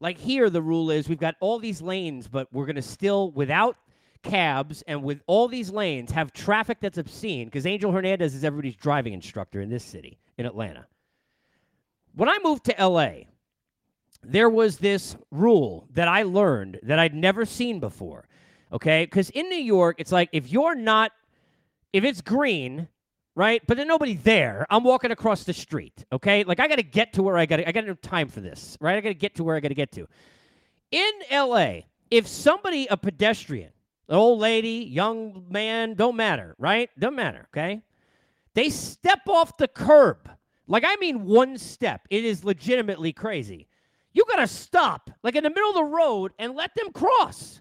Like 0.00 0.18
here, 0.18 0.50
the 0.50 0.60
rule 0.60 0.90
is 0.90 1.08
we've 1.08 1.20
got 1.20 1.36
all 1.40 1.60
these 1.60 1.80
lanes, 1.80 2.26
but 2.26 2.48
we're 2.52 2.66
going 2.66 2.76
to 2.76 2.82
still, 2.82 3.30
without 3.30 3.76
cabs 4.22 4.82
and 4.88 5.04
with 5.04 5.20
all 5.28 5.46
these 5.46 5.70
lanes, 5.70 6.10
have 6.10 6.32
traffic 6.32 6.78
that's 6.80 6.98
obscene 6.98 7.46
because 7.46 7.66
Angel 7.66 7.92
Hernandez 7.92 8.34
is 8.34 8.42
everybody's 8.42 8.76
driving 8.76 9.12
instructor 9.12 9.60
in 9.60 9.70
this 9.70 9.84
city, 9.84 10.18
in 10.36 10.46
Atlanta. 10.46 10.86
When 12.16 12.28
I 12.28 12.38
moved 12.42 12.64
to 12.64 12.74
LA, 12.84 13.10
there 14.22 14.50
was 14.50 14.78
this 14.78 15.16
rule 15.30 15.86
that 15.94 16.08
I 16.08 16.22
learned 16.22 16.80
that 16.82 16.98
I'd 16.98 17.14
never 17.14 17.44
seen 17.44 17.80
before. 17.80 18.26
Okay. 18.72 19.04
Because 19.04 19.30
in 19.30 19.48
New 19.48 19.56
York, 19.56 19.96
it's 19.98 20.12
like 20.12 20.28
if 20.32 20.50
you're 20.50 20.74
not, 20.74 21.12
if 21.92 22.04
it's 22.04 22.20
green, 22.20 22.88
right? 23.34 23.62
But 23.66 23.76
there's 23.76 23.88
nobody 23.88 24.14
there. 24.14 24.66
I'm 24.70 24.84
walking 24.84 25.10
across 25.10 25.44
the 25.44 25.52
street, 25.52 26.04
okay? 26.12 26.44
Like 26.44 26.60
I 26.60 26.68
got 26.68 26.76
to 26.76 26.82
get 26.82 27.12
to 27.14 27.22
where 27.22 27.38
I 27.38 27.46
got 27.46 27.66
I 27.66 27.72
got 27.72 27.86
no 27.86 27.94
time 27.94 28.28
for 28.28 28.40
this, 28.40 28.76
right? 28.80 28.96
I 28.96 29.00
got 29.00 29.08
to 29.08 29.14
get 29.14 29.34
to 29.36 29.44
where 29.44 29.56
I 29.56 29.60
got 29.60 29.68
to 29.68 29.74
get 29.74 29.92
to. 29.92 30.06
In 30.90 31.10
LA, 31.30 31.80
if 32.10 32.26
somebody 32.26 32.86
a 32.88 32.96
pedestrian, 32.96 33.70
an 34.08 34.16
old 34.16 34.40
lady, 34.40 34.84
young 34.90 35.46
man, 35.48 35.94
don't 35.94 36.16
matter, 36.16 36.54
right? 36.58 36.90
Don't 36.98 37.14
matter, 37.14 37.46
okay? 37.54 37.82
They 38.54 38.68
step 38.70 39.20
off 39.28 39.56
the 39.56 39.68
curb. 39.68 40.28
Like 40.66 40.84
I 40.86 40.96
mean 40.96 41.24
one 41.24 41.56
step. 41.58 42.06
It 42.10 42.24
is 42.24 42.44
legitimately 42.44 43.12
crazy. 43.12 43.68
You 44.12 44.24
got 44.28 44.36
to 44.36 44.46
stop 44.46 45.10
like 45.22 45.36
in 45.36 45.44
the 45.44 45.50
middle 45.50 45.70
of 45.70 45.76
the 45.76 45.84
road 45.84 46.32
and 46.38 46.54
let 46.54 46.74
them 46.74 46.92
cross. 46.92 47.60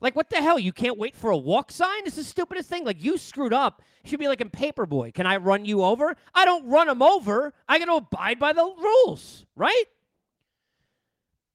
Like, 0.00 0.16
what 0.16 0.28
the 0.28 0.36
hell? 0.36 0.58
You 0.58 0.72
can't 0.72 0.98
wait 0.98 1.16
for 1.16 1.30
a 1.30 1.36
walk 1.36 1.70
sign? 1.70 2.02
It's 2.04 2.16
the 2.16 2.24
stupidest 2.24 2.68
thing. 2.68 2.84
Like, 2.84 3.02
you 3.02 3.16
screwed 3.16 3.54
up. 3.54 3.80
You 4.02 4.10
should 4.10 4.20
be 4.20 4.28
like 4.28 4.42
in 4.42 4.50
Paperboy. 4.50 5.14
Can 5.14 5.26
I 5.26 5.38
run 5.38 5.64
you 5.64 5.82
over? 5.82 6.14
I 6.34 6.44
don't 6.44 6.68
run 6.68 6.88
them 6.88 7.00
over. 7.00 7.54
I 7.68 7.78
got 7.78 7.86
to 7.86 7.94
abide 7.94 8.38
by 8.38 8.52
the 8.52 8.64
rules, 8.64 9.46
right? 9.56 9.84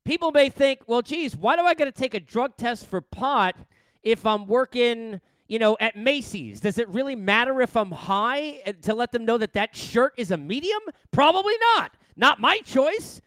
People 0.03 0.31
may 0.31 0.49
think, 0.49 0.79
well, 0.87 1.03
geez, 1.03 1.35
why 1.35 1.55
do 1.55 1.61
I 1.61 1.75
got 1.75 1.85
to 1.85 1.91
take 1.91 2.15
a 2.15 2.19
drug 2.19 2.57
test 2.57 2.87
for 2.87 3.01
pot 3.01 3.55
if 4.01 4.25
I'm 4.25 4.47
working, 4.47 5.21
you 5.47 5.59
know, 5.59 5.77
at 5.79 5.95
Macy's? 5.95 6.59
Does 6.59 6.79
it 6.79 6.89
really 6.89 7.15
matter 7.15 7.61
if 7.61 7.77
I'm 7.77 7.91
high 7.91 8.61
eh, 8.65 8.71
to 8.81 8.95
let 8.95 9.11
them 9.11 9.25
know 9.25 9.37
that 9.37 9.53
that 9.53 9.75
shirt 9.75 10.13
is 10.17 10.31
a 10.31 10.37
medium? 10.37 10.81
Probably 11.11 11.53
not. 11.75 11.91
Not 12.15 12.39
my 12.39 12.57
choice. 12.65 13.21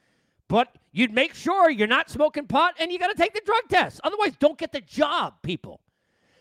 But 0.49 0.75
you'd 0.93 1.13
make 1.13 1.35
sure 1.35 1.71
you're 1.71 1.87
not 1.87 2.11
smoking 2.11 2.47
pot 2.47 2.75
and 2.79 2.93
you 2.93 2.99
got 2.99 3.09
to 3.09 3.15
take 3.15 3.35
the 3.35 3.43
drug 3.45 3.63
test. 3.69 4.01
Otherwise, 4.05 4.35
don't 4.39 4.59
get 4.59 4.73
the 4.73 4.81
job, 4.81 5.35
people. 5.43 5.81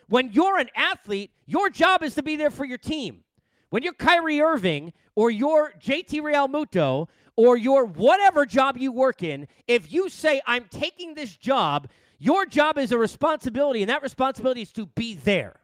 When 0.08 0.32
you're 0.32 0.58
an 0.58 0.70
athlete, 0.76 1.32
your 1.46 1.70
job 1.70 2.04
is 2.04 2.16
to 2.16 2.24
be 2.24 2.36
there 2.36 2.52
for 2.52 2.66
your 2.66 2.78
team. 2.78 3.24
When 3.70 3.84
you're 3.84 3.94
Kyrie 3.94 4.42
Irving 4.42 4.92
or 5.16 5.32
you're 5.32 5.74
JT 5.82 6.22
Realmuto 6.22 7.08
or 7.38 7.56
your 7.56 7.86
whatever 7.86 8.46
job 8.46 8.78
you 8.78 8.92
work 8.92 9.24
in, 9.24 9.48
if 9.68 9.92
you 9.92 10.10
say, 10.10 10.42
I'm 10.46 10.66
taking 10.70 11.14
this 11.14 11.36
job, 11.38 11.88
your 12.20 12.46
job 12.46 12.78
is 12.78 12.92
a 12.92 12.98
responsibility, 12.98 13.82
and 13.82 13.90
that 13.90 14.04
responsibility 14.04 14.62
is 14.62 14.72
to 14.74 14.86
be 14.86 15.16
there. 15.16 15.62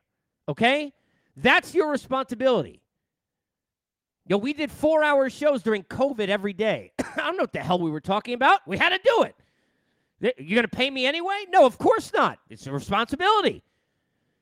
Okay? 0.47 0.93
That's 1.35 1.75
your 1.75 1.91
responsibility. 1.91 2.81
Yo, 4.27 4.37
we 4.37 4.53
did 4.53 4.69
four 4.71 5.03
hour 5.03 5.29
shows 5.29 5.63
during 5.63 5.83
COVID 5.83 6.27
every 6.27 6.53
day. 6.53 6.91
I 6.99 7.17
don't 7.17 7.37
know 7.37 7.43
what 7.43 7.53
the 7.53 7.59
hell 7.59 7.79
we 7.79 7.89
were 7.89 8.01
talking 8.01 8.33
about. 8.33 8.59
We 8.67 8.77
had 8.77 8.89
to 8.89 8.99
do 9.03 9.23
it. 9.23 9.35
You're 10.37 10.55
going 10.55 10.69
to 10.69 10.75
pay 10.75 10.89
me 10.89 11.05
anyway? 11.05 11.45
No, 11.49 11.65
of 11.65 11.77
course 11.77 12.11
not. 12.13 12.39
It's 12.49 12.67
a 12.67 12.71
responsibility. 12.71 13.63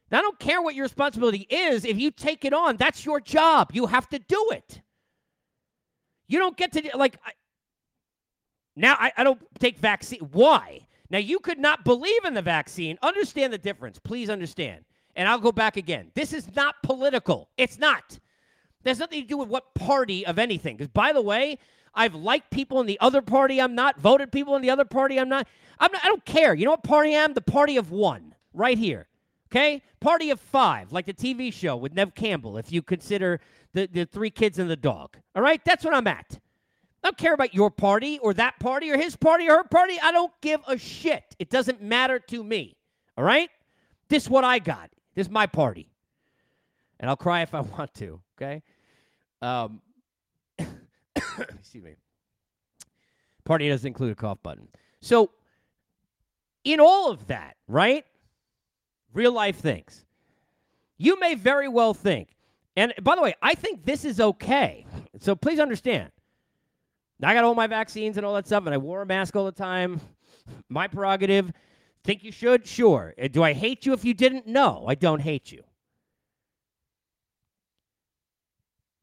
Now, 0.10 0.20
I 0.20 0.22
don't 0.22 0.40
care 0.40 0.62
what 0.62 0.74
your 0.74 0.84
responsibility 0.84 1.46
is. 1.50 1.86
If 1.86 2.00
you 2.00 2.12
take 2.12 2.46
it 2.46 2.54
on, 2.54 2.78
that's 2.78 3.06
your 3.06 3.20
job. 3.20 3.72
You 3.74 3.86
have 3.86 4.08
to 4.10 4.20
do 4.20 4.50
it. 4.52 4.82
You 6.28 6.40
don't 6.40 6.56
get 6.56 6.72
to, 6.74 6.98
like, 6.98 7.18
I, 7.26 7.32
now 8.76 8.96
I, 8.98 9.12
I 9.18 9.24
don't 9.24 9.42
take 9.60 9.78
vaccine. 9.78 10.22
Why? 10.32 10.80
Now, 11.10 11.20
you 11.20 11.40
could 11.40 11.60
not 11.60 11.84
believe 11.84 12.24
in 12.26 12.34
the 12.34 12.42
vaccine. 12.42 12.98
Understand 13.04 13.54
the 13.54 13.58
difference. 13.58 14.00
Please 14.00 14.30
understand. 14.30 14.86
And 15.16 15.28
I'll 15.28 15.40
go 15.40 15.52
back 15.52 15.78
again. 15.78 16.12
This 16.14 16.34
is 16.34 16.56
not 16.56 16.76
political. 16.84 17.50
It's 17.58 17.78
not. 17.78 18.20
There's 18.86 19.00
nothing 19.00 19.24
to 19.24 19.28
do 19.28 19.38
with 19.38 19.50
what 19.50 19.74
party 19.74 20.26
of 20.26 20.38
anything. 20.38 20.78
Because, 20.78 20.90
by 20.90 21.12
the 21.12 21.22
way, 21.22 21.58
I've 21.96 22.14
liked 22.14 22.52
people 22.52 22.80
in 22.80 22.86
the 22.86 23.00
other 23.00 23.22
party 23.22 23.60
I'm 23.60 23.74
not, 23.74 24.00
voted 24.00 24.32
people 24.32 24.56
in 24.56 24.62
the 24.62 24.70
other 24.70 24.86
party 24.86 25.20
I'm 25.20 25.28
not. 25.28 25.48
I'm 25.80 25.92
not 25.92 26.06
I 26.06 26.08
don't 26.08 26.24
care. 26.24 26.54
You 26.54 26.66
know 26.66 26.72
what 26.72 26.84
party 26.84 27.16
I 27.16 27.20
am? 27.20 27.34
The 27.34 27.42
party 27.42 27.78
of 27.78 27.92
one, 27.92 28.36
right 28.54 28.78
here. 28.78 29.08
Okay? 29.52 29.82
Party 30.00 30.30
of 30.30 30.40
five, 30.40 30.92
like 30.92 31.08
the 31.08 31.14
TV 31.14 31.52
show 31.52 31.76
with 31.76 31.96
Neve 31.96 32.14
Campbell, 32.14 32.58
if 32.58 32.72
you 32.72 32.84
consider 32.84 33.42
the, 33.74 33.90
the 33.92 34.06
three 34.06 34.30
kids 34.30 34.60
and 34.60 34.70
the 34.70 34.76
dog. 34.76 35.18
All 35.36 35.42
right? 35.42 35.60
That's 35.66 35.84
what 35.84 35.96
I'm 35.96 36.08
at. 36.08 36.40
I 37.04 37.08
don't 37.08 37.18
care 37.18 37.34
about 37.34 37.56
your 37.56 37.72
party 37.72 38.20
or 38.20 38.36
that 38.36 38.60
party 38.60 38.92
or 38.92 38.98
his 38.98 39.16
party 39.16 39.50
or 39.50 39.58
her 39.58 39.64
party. 39.64 39.98
I 40.02 40.12
don't 40.12 40.32
give 40.42 40.62
a 40.68 40.78
shit. 40.78 41.24
It 41.40 41.50
doesn't 41.50 41.82
matter 41.82 42.20
to 42.20 42.44
me. 42.44 42.78
All 43.18 43.24
right? 43.24 43.50
This 44.10 44.24
is 44.24 44.30
what 44.30 44.44
I 44.44 44.60
got. 44.60 44.92
This 45.16 45.26
is 45.26 45.32
my 45.32 45.48
party. 45.48 45.90
And 47.00 47.10
I'll 47.10 47.18
cry 47.18 47.42
if 47.42 47.56
I 47.56 47.60
want 47.78 47.94
to. 47.96 48.20
Okay? 48.38 48.62
Um, 49.46 49.82
excuse 50.58 51.84
me. 51.84 51.96
Party 53.44 53.70
doesn't 53.70 53.88
include 53.88 54.12
a 54.12 54.16
cough 54.16 54.40
button. 54.42 54.68
So, 55.02 55.30
in 56.64 56.80
all 56.80 57.12
of 57.12 57.28
that, 57.28 57.58
right? 57.68 58.04
Real 59.14 59.32
life 59.32 59.58
things. 59.58 60.04
You 60.98 61.20
may 61.20 61.36
very 61.36 61.68
well 61.68 61.94
think, 61.94 62.30
and 62.76 62.92
by 63.04 63.16
the 63.16 63.22
way, 63.22 63.36
I 63.42 63.54
think 63.54 63.86
this 63.86 64.04
is 64.04 64.20
okay. 64.20 64.86
So 65.20 65.36
please 65.36 65.60
understand. 65.60 66.12
I 67.22 67.34
got 67.34 67.44
all 67.44 67.56
my 67.56 67.68
vaccines 67.68 68.18
and 68.18 68.26
all 68.26 68.34
that 68.34 68.48
stuff, 68.48 68.66
and 68.66 68.74
I 68.74 68.78
wore 68.78 69.04
a 69.04 69.06
mask 69.06 69.36
all 69.36 69.46
the 69.46 69.52
time. 69.52 70.02
My 70.70 70.88
prerogative. 70.88 71.52
Think 72.04 72.24
you 72.24 72.32
should? 72.32 72.68
Sure. 72.68 73.14
Uh, 73.22 73.28
do 73.28 73.44
I 73.44 73.54
hate 73.54 73.86
you 73.86 73.94
if 73.94 74.06
you 74.06 74.14
didn't? 74.14 74.48
No, 74.48 74.86
I 74.88 74.96
don't 74.96 75.22
hate 75.22 75.52
you. 75.52 75.64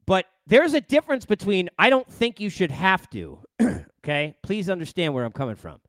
But 0.05 0.25
there's 0.47 0.73
a 0.73 0.81
difference 0.81 1.25
between 1.25 1.69
I 1.79 1.89
don't 1.89 2.09
think 2.11 2.39
you 2.39 2.49
should 2.49 2.71
have 2.71 3.09
to, 3.11 3.39
okay? 4.03 4.35
Please 4.43 4.69
understand 4.69 5.13
where 5.13 5.25
I'm 5.25 5.31
coming 5.31 5.55
from. 5.55 5.79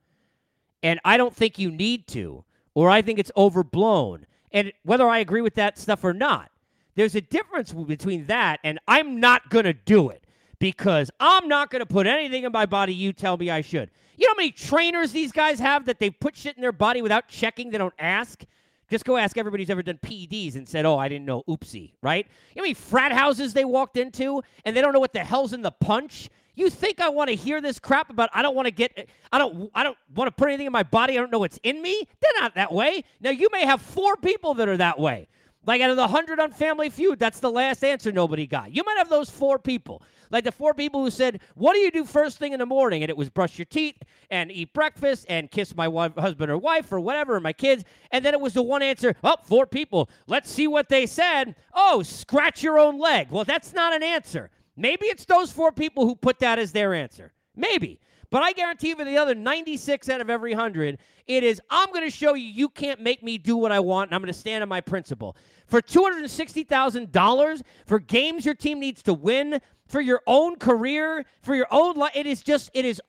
And 0.82 1.00
I 1.04 1.16
don't 1.16 1.34
think 1.34 1.58
you 1.58 1.70
need 1.70 2.06
to, 2.08 2.44
or 2.74 2.90
I 2.90 3.02
think 3.02 3.18
it's 3.18 3.32
overblown. 3.36 4.26
And 4.52 4.72
whether 4.84 5.08
I 5.08 5.18
agree 5.18 5.40
with 5.40 5.54
that 5.54 5.78
stuff 5.78 6.04
or 6.04 6.12
not, 6.12 6.50
there's 6.94 7.14
a 7.16 7.20
difference 7.20 7.72
between 7.72 8.26
that 8.26 8.60
and 8.62 8.78
I'm 8.86 9.18
not 9.18 9.50
going 9.50 9.64
to 9.64 9.72
do 9.72 10.10
it 10.10 10.22
because 10.60 11.10
I'm 11.18 11.48
not 11.48 11.70
going 11.70 11.80
to 11.80 11.86
put 11.86 12.06
anything 12.06 12.44
in 12.44 12.52
my 12.52 12.66
body 12.66 12.94
you 12.94 13.12
tell 13.12 13.36
me 13.36 13.50
I 13.50 13.60
should. 13.62 13.90
You 14.16 14.26
know 14.26 14.32
how 14.32 14.36
many 14.36 14.52
trainers 14.52 15.10
these 15.10 15.32
guys 15.32 15.58
have 15.58 15.86
that 15.86 15.98
they 15.98 16.10
put 16.10 16.36
shit 16.36 16.56
in 16.56 16.62
their 16.62 16.70
body 16.70 17.02
without 17.02 17.28
checking, 17.28 17.70
they 17.70 17.78
don't 17.78 17.94
ask? 17.98 18.44
Just 18.94 19.04
go 19.04 19.16
ask 19.16 19.36
everybody 19.36 19.64
who's 19.64 19.70
ever 19.70 19.82
done 19.82 19.98
PEDs 20.00 20.54
and 20.54 20.68
said, 20.68 20.86
oh, 20.86 20.96
I 20.96 21.08
didn't 21.08 21.24
know, 21.24 21.42
oopsie, 21.48 21.94
right? 22.00 22.24
You 22.54 22.60
know 22.60 22.62
how 22.62 22.62
many 22.62 22.74
frat 22.74 23.10
houses 23.10 23.52
they 23.52 23.64
walked 23.64 23.96
into 23.96 24.40
and 24.64 24.76
they 24.76 24.80
don't 24.80 24.92
know 24.92 25.00
what 25.00 25.12
the 25.12 25.24
hell's 25.24 25.52
in 25.52 25.62
the 25.62 25.72
punch? 25.72 26.30
You 26.54 26.70
think 26.70 27.00
I 27.00 27.08
want 27.08 27.28
to 27.28 27.34
hear 27.34 27.60
this 27.60 27.80
crap 27.80 28.08
about 28.08 28.30
I 28.32 28.40
don't 28.40 28.54
want 28.54 28.66
to 28.66 28.70
get 28.70 29.08
I 29.32 29.38
don't 29.38 29.68
I 29.74 29.82
don't 29.82 29.98
want 30.14 30.28
to 30.28 30.30
put 30.30 30.46
anything 30.46 30.66
in 30.66 30.72
my 30.72 30.84
body. 30.84 31.14
I 31.14 31.16
don't 31.16 31.32
know 31.32 31.40
what's 31.40 31.58
in 31.64 31.82
me. 31.82 32.06
They're 32.20 32.40
not 32.40 32.54
that 32.54 32.72
way. 32.72 33.02
Now 33.20 33.30
you 33.30 33.48
may 33.50 33.66
have 33.66 33.82
four 33.82 34.14
people 34.14 34.54
that 34.54 34.68
are 34.68 34.76
that 34.76 35.00
way. 35.00 35.26
Like 35.66 35.80
out 35.80 35.90
of 35.90 35.96
the 35.96 36.08
hundred 36.08 36.40
on 36.40 36.52
Family 36.52 36.90
Feud, 36.90 37.18
that's 37.18 37.40
the 37.40 37.50
last 37.50 37.84
answer 37.84 38.12
nobody 38.12 38.46
got. 38.46 38.74
You 38.74 38.82
might 38.84 38.98
have 38.98 39.08
those 39.08 39.30
four 39.30 39.58
people. 39.58 40.02
Like 40.30 40.44
the 40.44 40.52
four 40.52 40.74
people 40.74 41.02
who 41.02 41.10
said, 41.10 41.40
What 41.54 41.74
do 41.74 41.78
you 41.78 41.90
do 41.90 42.04
first 42.04 42.38
thing 42.38 42.52
in 42.52 42.58
the 42.58 42.66
morning? 42.66 43.02
And 43.02 43.10
it 43.10 43.16
was 43.16 43.30
brush 43.30 43.58
your 43.58 43.66
teeth 43.66 43.96
and 44.30 44.50
eat 44.50 44.72
breakfast 44.72 45.26
and 45.28 45.50
kiss 45.50 45.74
my 45.76 45.88
wife, 45.88 46.14
husband 46.16 46.50
or 46.50 46.58
wife 46.58 46.90
or 46.92 47.00
whatever, 47.00 47.36
or 47.36 47.40
my 47.40 47.52
kids. 47.52 47.84
And 48.10 48.24
then 48.24 48.34
it 48.34 48.40
was 48.40 48.52
the 48.52 48.62
one 48.62 48.82
answer, 48.82 49.14
Oh, 49.22 49.36
four 49.44 49.66
people. 49.66 50.10
Let's 50.26 50.50
see 50.50 50.66
what 50.66 50.88
they 50.88 51.06
said. 51.06 51.54
Oh, 51.72 52.02
scratch 52.02 52.62
your 52.62 52.78
own 52.78 52.98
leg. 52.98 53.28
Well, 53.30 53.44
that's 53.44 53.72
not 53.72 53.94
an 53.94 54.02
answer. 54.02 54.50
Maybe 54.76 55.06
it's 55.06 55.24
those 55.24 55.52
four 55.52 55.72
people 55.72 56.06
who 56.06 56.16
put 56.16 56.40
that 56.40 56.58
as 56.58 56.72
their 56.72 56.94
answer. 56.94 57.32
Maybe. 57.54 58.00
But 58.30 58.42
I 58.42 58.52
guarantee 58.52 58.88
you 58.88 58.96
for 58.96 59.04
the 59.04 59.16
other 59.16 59.36
96 59.36 60.08
out 60.08 60.20
of 60.20 60.28
every 60.28 60.52
100, 60.52 60.98
it 61.28 61.44
is 61.44 61.60
I'm 61.70 61.90
going 61.92 62.02
to 62.02 62.10
show 62.10 62.34
you 62.34 62.48
you 62.48 62.68
can't 62.68 63.00
make 63.00 63.22
me 63.22 63.38
do 63.38 63.56
what 63.56 63.70
I 63.70 63.78
want, 63.78 64.10
and 64.10 64.14
I'm 64.16 64.20
going 64.20 64.32
to 64.32 64.38
stand 64.38 64.62
on 64.62 64.68
my 64.68 64.80
principle. 64.80 65.36
For 65.66 65.80
$260,000 65.80 67.62
for 67.86 67.98
games 67.98 68.44
your 68.44 68.54
team 68.54 68.80
needs 68.80 69.02
to 69.02 69.14
win, 69.14 69.60
for 69.86 70.00
your 70.00 70.22
own 70.26 70.56
career, 70.56 71.24
for 71.42 71.54
your 71.54 71.68
own 71.70 71.96
life, 71.96 72.12
it 72.14 72.26
is 72.26 72.42
just, 72.42 72.70
it 72.74 72.84
is 72.84 73.00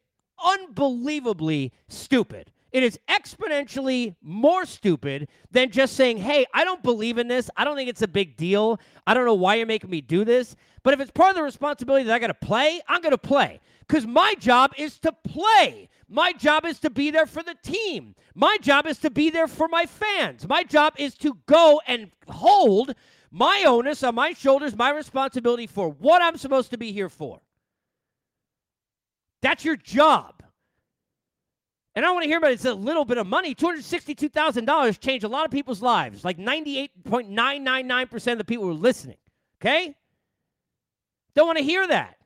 unbelievably 0.44 1.72
stupid. 1.88 2.52
It 2.76 2.84
is 2.84 3.00
exponentially 3.08 4.16
more 4.22 4.66
stupid 4.66 5.30
than 5.50 5.72
just 5.72 5.96
saying, 5.96 6.18
hey, 6.18 6.46
I 6.54 6.66
don't 6.66 6.84
believe 6.84 7.18
in 7.18 7.30
this. 7.30 7.50
I 7.56 7.64
don't 7.64 7.78
think 7.78 7.88
it's 7.88 8.02
a 8.02 8.08
big 8.08 8.36
deal. 8.36 8.82
I 9.08 9.14
don't 9.14 9.24
know 9.24 9.34
why 9.34 9.56
you're 9.56 9.66
making 9.66 9.90
me 9.90 10.02
do 10.02 10.26
this. 10.26 10.58
But 10.84 10.94
if 10.94 11.00
it's 11.00 11.10
part 11.10 11.30
of 11.30 11.36
the 11.38 11.44
responsibility 11.44 12.04
that 12.04 12.14
I 12.14 12.20
got 12.20 12.28
to 12.28 12.34
play, 12.34 12.82
I'm 12.90 13.00
going 13.00 13.14
to 13.14 13.18
play 13.18 13.62
because 13.88 14.06
my 14.06 14.34
job 14.40 14.74
is 14.78 15.00
to 15.00 15.14
play. 15.14 15.88
My 16.10 16.34
job 16.34 16.66
is 16.66 16.82
to 16.82 16.90
be 16.90 17.12
there 17.12 17.26
for 17.26 17.42
the 17.42 17.56
team. 17.64 18.14
My 18.34 18.58
job 18.62 18.88
is 18.88 18.98
to 18.98 19.10
be 19.10 19.30
there 19.30 19.48
for 19.48 19.70
my 19.70 19.86
fans. 19.86 20.46
My 20.46 20.66
job 20.66 20.96
is 20.98 21.16
to 21.20 21.38
go 21.46 21.80
and 21.88 22.12
hold 22.28 22.94
my 23.32 23.64
onus 23.66 24.04
on 24.04 24.16
my 24.16 24.34
shoulders, 24.34 24.76
my 24.76 24.90
responsibility 24.90 25.66
for 25.66 25.88
what 25.88 26.22
I'm 26.22 26.36
supposed 26.36 26.72
to 26.72 26.78
be 26.78 26.92
here 26.92 27.08
for. 27.08 27.40
That's 29.42 29.64
your 29.64 29.78
job. 29.78 30.44
And 31.96 32.06
I 32.06 32.12
want 32.12 32.24
to 32.24 32.28
hear 32.28 32.38
about 32.40 32.52
it. 32.52 32.56
It's 32.56 32.66
a 32.66 32.74
little 32.74 33.06
bit 33.06 33.18
of 33.18 33.26
money. 33.26 33.56
$262,000 33.56 35.00
changed 35.00 35.24
a 35.24 35.30
lot 35.30 35.46
of 35.46 35.52
people's 35.52 35.82
lives. 35.82 36.26
Like 36.26 36.38
98.999% 36.38 38.32
of 38.34 38.38
the 38.38 38.44
people 38.44 38.66
who 38.66 38.72
are 38.72 38.74
listening. 38.74 39.18
Okay? 39.62 39.96
Don't 41.36 41.48
want 41.48 41.58
to 41.58 41.64
hear 41.64 41.88
that. 41.88 42.18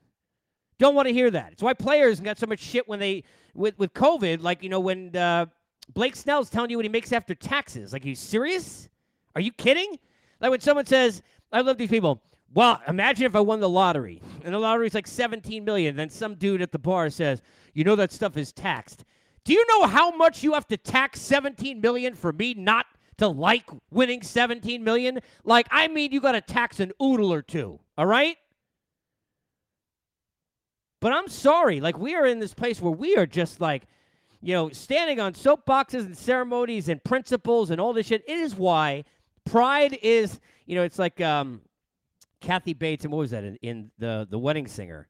Don't 0.80 0.96
want 0.96 1.08
to 1.08 1.14
hear 1.14 1.30
that. 1.30 1.52
It's 1.52 1.62
why 1.62 1.74
players 1.74 2.20
got 2.20 2.40
so 2.40 2.48
much 2.48 2.60
shit 2.60 2.88
when 2.88 3.00
they, 3.00 3.24
with, 3.54 3.78
with 3.78 3.94
COVID, 3.94 4.42
like, 4.42 4.64
you 4.64 4.70
know, 4.70 4.80
when 4.80 5.16
uh, 5.16 5.46
Blake 5.94 6.16
Snell's 6.16 6.50
telling 6.50 6.72
you 6.72 6.78
what 6.78 6.86
he 6.86 6.90
makes 6.90 7.12
after 7.12 7.36
taxes. 7.36 7.94
Like, 7.94 8.06
are 8.06 8.10
you 8.10 8.16
serious? 8.16 8.90
Are 9.36 9.42
you 9.42 9.52
kidding? 9.52 9.98
Like 10.40 10.52
when 10.52 10.62
someone 10.62 10.86
says, 10.86 11.22
I 11.52 11.62
love 11.62 11.78
these 11.78 11.90
people. 11.90 12.22
Well, 12.54 12.82
imagine 12.88 13.26
if 13.26 13.36
I 13.36 13.40
won 13.42 13.60
the 13.60 13.70
lottery 13.70 14.22
and 14.44 14.54
the 14.54 14.60
lottery's 14.60 14.96
like 14.96 15.06
17 15.06 15.64
million. 15.64 15.96
Then 15.96 16.10
some 16.10 16.36
dude 16.36 16.62
at 16.62 16.72
the 16.72 16.80
bar 16.80 17.10
says, 17.10 17.42
you 17.74 17.84
know, 17.84 17.96
that 17.96 18.12
stuff 18.12 18.38
is 18.38 18.52
taxed. 18.52 19.06
Do 19.50 19.56
you 19.56 19.66
know 19.68 19.88
how 19.88 20.12
much 20.12 20.44
you 20.44 20.54
have 20.54 20.68
to 20.68 20.78
tax 20.78 21.20
17 21.22 21.82
million 21.82 22.14
for 22.14 22.32
me 22.32 22.54
not 22.54 22.86
to 23.18 23.28
like 23.28 23.64
winning 23.90 24.22
17 24.22 24.84
million? 24.84 25.22
Like, 25.44 25.68
I 25.72 25.88
mean, 25.88 26.12
you 26.12 26.22
got 26.22 26.34
to 26.34 26.42
tax 26.42 26.80
an 26.80 26.92
oodle 27.02 27.34
or 27.34 27.42
two, 27.42 27.80
all 27.98 28.06
right? 28.06 28.38
But 31.00 31.14
I'm 31.14 31.28
sorry, 31.30 31.82
like, 31.82 31.98
we 31.98 32.14
are 32.16 32.28
in 32.28 32.38
this 32.38 32.54
place 32.54 32.80
where 32.80 32.92
we 32.92 33.16
are 33.16 33.26
just 33.26 33.60
like, 33.60 33.88
you 34.40 34.54
know, 34.54 34.70
standing 34.70 35.20
on 35.20 35.34
soapboxes 35.34 36.06
and 36.06 36.16
ceremonies 36.16 36.88
and 36.88 37.04
principles 37.04 37.72
and 37.72 37.82
all 37.82 37.92
this 37.92 38.06
shit. 38.06 38.24
It 38.28 38.38
is 38.38 38.54
why 38.54 39.04
pride 39.46 39.98
is, 40.04 40.40
you 40.68 40.76
know, 40.76 40.84
it's 40.84 41.00
like 41.00 41.22
um, 41.22 41.62
Kathy 42.40 42.74
Bates 42.74 43.04
and 43.04 43.12
what 43.12 43.22
was 43.22 43.32
that 43.32 43.44
in, 43.44 43.56
in 43.64 43.92
the 43.98 44.28
the 44.30 44.38
Wedding 44.38 44.68
Singer, 44.68 45.08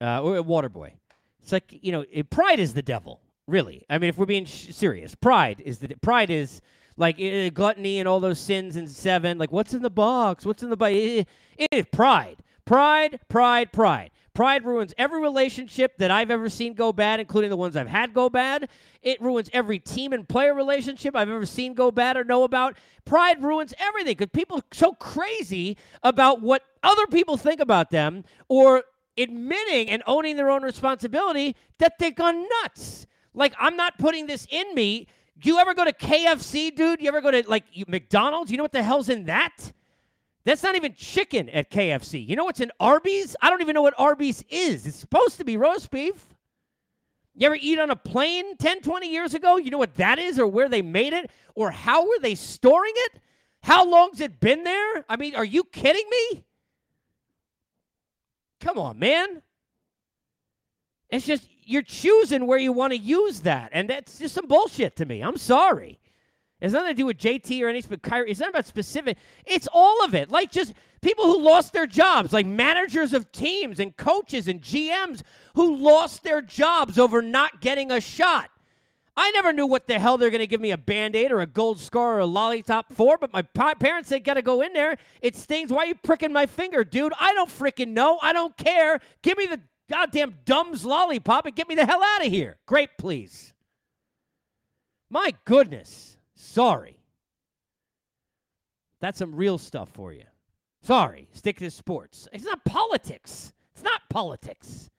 uh, 0.00 0.22
or 0.22 0.36
Waterboy. 0.44 0.92
It's 1.42 1.50
like 1.50 1.76
you 1.82 1.90
know, 1.90 2.04
it, 2.08 2.30
pride 2.30 2.60
is 2.60 2.72
the 2.72 2.82
devil. 2.82 3.20
Really, 3.48 3.86
I 3.88 3.96
mean, 3.96 4.10
if 4.10 4.18
we're 4.18 4.26
being 4.26 4.44
sh- 4.44 4.68
serious, 4.72 5.14
pride 5.14 5.62
is 5.64 5.78
the 5.78 5.88
pride 6.02 6.28
is 6.28 6.60
like 6.98 7.18
uh, 7.18 7.48
gluttony 7.48 7.98
and 7.98 8.06
all 8.06 8.20
those 8.20 8.38
sins 8.38 8.76
in 8.76 8.86
seven. 8.86 9.38
Like, 9.38 9.50
what's 9.50 9.72
in 9.72 9.80
the 9.80 9.88
box? 9.88 10.44
What's 10.44 10.62
in 10.62 10.68
the 10.68 10.76
box? 10.76 10.92
It, 10.94 11.26
it 11.56 11.68
is 11.72 11.86
pride, 11.90 12.36
pride, 12.66 13.18
pride, 13.30 13.72
pride. 13.72 14.10
Pride 14.34 14.66
ruins 14.66 14.92
every 14.98 15.20
relationship 15.20 15.96
that 15.96 16.10
I've 16.10 16.30
ever 16.30 16.50
seen 16.50 16.74
go 16.74 16.92
bad, 16.92 17.20
including 17.20 17.48
the 17.48 17.56
ones 17.56 17.74
I've 17.74 17.88
had 17.88 18.12
go 18.12 18.28
bad. 18.28 18.68
It 19.02 19.20
ruins 19.20 19.48
every 19.54 19.78
team 19.78 20.12
and 20.12 20.28
player 20.28 20.54
relationship 20.54 21.16
I've 21.16 21.30
ever 21.30 21.46
seen 21.46 21.72
go 21.72 21.90
bad 21.90 22.18
or 22.18 22.24
know 22.24 22.44
about. 22.44 22.76
Pride 23.06 23.42
ruins 23.42 23.72
everything 23.78 24.14
because 24.14 24.30
people 24.32 24.58
are 24.58 24.64
so 24.72 24.92
crazy 24.92 25.78
about 26.02 26.42
what 26.42 26.64
other 26.82 27.06
people 27.06 27.38
think 27.38 27.60
about 27.60 27.90
them 27.90 28.24
or 28.48 28.84
admitting 29.16 29.88
and 29.88 30.02
owning 30.06 30.36
their 30.36 30.50
own 30.50 30.62
responsibility 30.62 31.56
that 31.78 31.98
they've 31.98 32.14
gone 32.14 32.46
nuts. 32.62 33.06
Like, 33.38 33.54
I'm 33.58 33.76
not 33.76 33.96
putting 33.98 34.26
this 34.26 34.46
in 34.50 34.74
me. 34.74 35.06
Do 35.38 35.48
you 35.48 35.58
ever 35.58 35.72
go 35.72 35.84
to 35.84 35.92
KFC, 35.92 36.74
dude? 36.74 37.00
You 37.00 37.08
ever 37.08 37.20
go 37.20 37.30
to 37.30 37.48
like 37.48 37.64
McDonald's? 37.86 38.50
You 38.50 38.56
know 38.56 38.64
what 38.64 38.72
the 38.72 38.82
hell's 38.82 39.08
in 39.08 39.24
that? 39.26 39.72
That's 40.44 40.62
not 40.62 40.74
even 40.74 40.94
chicken 40.94 41.48
at 41.50 41.70
KFC. 41.70 42.26
You 42.26 42.34
know 42.34 42.44
what's 42.44 42.60
in 42.60 42.72
Arby's? 42.80 43.36
I 43.40 43.48
don't 43.48 43.60
even 43.60 43.74
know 43.74 43.82
what 43.82 43.94
Arby's 43.96 44.42
is. 44.48 44.86
It's 44.86 44.96
supposed 44.96 45.36
to 45.38 45.44
be 45.44 45.56
roast 45.56 45.90
beef. 45.90 46.26
You 47.36 47.46
ever 47.46 47.56
eat 47.60 47.78
on 47.78 47.90
a 47.90 47.96
plane 47.96 48.56
10, 48.56 48.80
20 48.80 49.08
years 49.08 49.34
ago? 49.34 49.56
You 49.56 49.70
know 49.70 49.78
what 49.78 49.94
that 49.94 50.18
is 50.18 50.40
or 50.40 50.48
where 50.48 50.68
they 50.68 50.82
made 50.82 51.12
it 51.12 51.30
or 51.54 51.70
how 51.70 52.08
were 52.08 52.18
they 52.18 52.34
storing 52.34 52.94
it? 52.96 53.20
How 53.62 53.88
long's 53.88 54.20
it 54.20 54.40
been 54.40 54.64
there? 54.64 55.04
I 55.08 55.16
mean, 55.16 55.36
are 55.36 55.44
you 55.44 55.62
kidding 55.62 56.08
me? 56.10 56.44
Come 58.60 58.78
on, 58.78 58.98
man. 58.98 59.42
It's 61.10 61.26
just 61.26 61.48
you're 61.68 61.82
choosing 61.82 62.46
where 62.46 62.58
you 62.58 62.72
want 62.72 62.92
to 62.92 62.98
use 62.98 63.40
that. 63.40 63.70
And 63.72 63.90
that's 63.90 64.18
just 64.18 64.34
some 64.34 64.46
bullshit 64.46 64.96
to 64.96 65.06
me. 65.06 65.20
I'm 65.20 65.36
sorry. 65.36 65.98
It's 66.60 66.72
nothing 66.72 66.90
to 66.90 66.94
do 66.94 67.06
with 67.06 67.18
JT 67.18 67.62
or 67.62 67.68
anything, 67.68 67.98
Kyrie. 68.00 68.30
It's 68.30 68.40
not 68.40 68.48
about 68.48 68.66
specific. 68.66 69.18
It's 69.44 69.68
all 69.72 70.04
of 70.04 70.14
it. 70.14 70.30
Like 70.30 70.50
just 70.50 70.72
people 71.02 71.26
who 71.26 71.40
lost 71.40 71.72
their 71.72 71.86
jobs, 71.86 72.32
like 72.32 72.46
managers 72.46 73.12
of 73.12 73.30
teams 73.30 73.78
and 73.78 73.96
coaches 73.96 74.48
and 74.48 74.60
GMs 74.60 75.22
who 75.54 75.76
lost 75.76 76.24
their 76.24 76.40
jobs 76.40 76.98
over 76.98 77.22
not 77.22 77.60
getting 77.60 77.92
a 77.92 78.00
shot. 78.00 78.50
I 79.20 79.32
never 79.32 79.52
knew 79.52 79.66
what 79.66 79.88
the 79.88 79.98
hell 79.98 80.16
they're 80.16 80.30
going 80.30 80.38
to 80.40 80.46
give 80.46 80.60
me 80.60 80.70
a 80.70 80.78
band 80.78 81.16
aid 81.16 81.32
or 81.32 81.40
a 81.40 81.46
gold 81.46 81.80
scar 81.80 82.16
or 82.16 82.20
a 82.20 82.26
lollipop 82.26 82.86
for, 82.94 83.18
but 83.18 83.32
my 83.32 83.42
parents 83.74 84.08
said, 84.08 84.22
got 84.22 84.34
to 84.34 84.42
go 84.42 84.62
in 84.62 84.72
there. 84.72 84.96
It 85.20 85.34
stings. 85.34 85.72
Why 85.72 85.78
are 85.78 85.86
you 85.86 85.96
pricking 85.96 86.32
my 86.32 86.46
finger, 86.46 86.84
dude? 86.84 87.12
I 87.18 87.34
don't 87.34 87.50
freaking 87.50 87.88
know. 87.88 88.20
I 88.22 88.32
don't 88.32 88.56
care. 88.56 89.00
Give 89.22 89.36
me 89.36 89.46
the 89.46 89.60
goddamn 89.90 90.34
dumb's 90.44 90.84
lollipop 90.84 91.46
and 91.46 91.54
get 91.54 91.68
me 91.68 91.74
the 91.74 91.86
hell 91.86 92.02
out 92.02 92.24
of 92.26 92.32
here. 92.32 92.56
Great, 92.66 92.90
please. 92.98 93.52
My 95.10 95.34
goodness. 95.44 96.16
Sorry. 96.34 96.98
That's 99.00 99.18
some 99.18 99.34
real 99.34 99.58
stuff 99.58 99.88
for 99.92 100.12
you. 100.12 100.24
Sorry. 100.82 101.28
Stick 101.32 101.58
to 101.58 101.70
sports. 101.70 102.28
It's 102.32 102.44
not 102.44 102.64
politics. 102.64 103.52
It's 103.74 103.84
not 103.84 104.02
politics. 104.10 104.90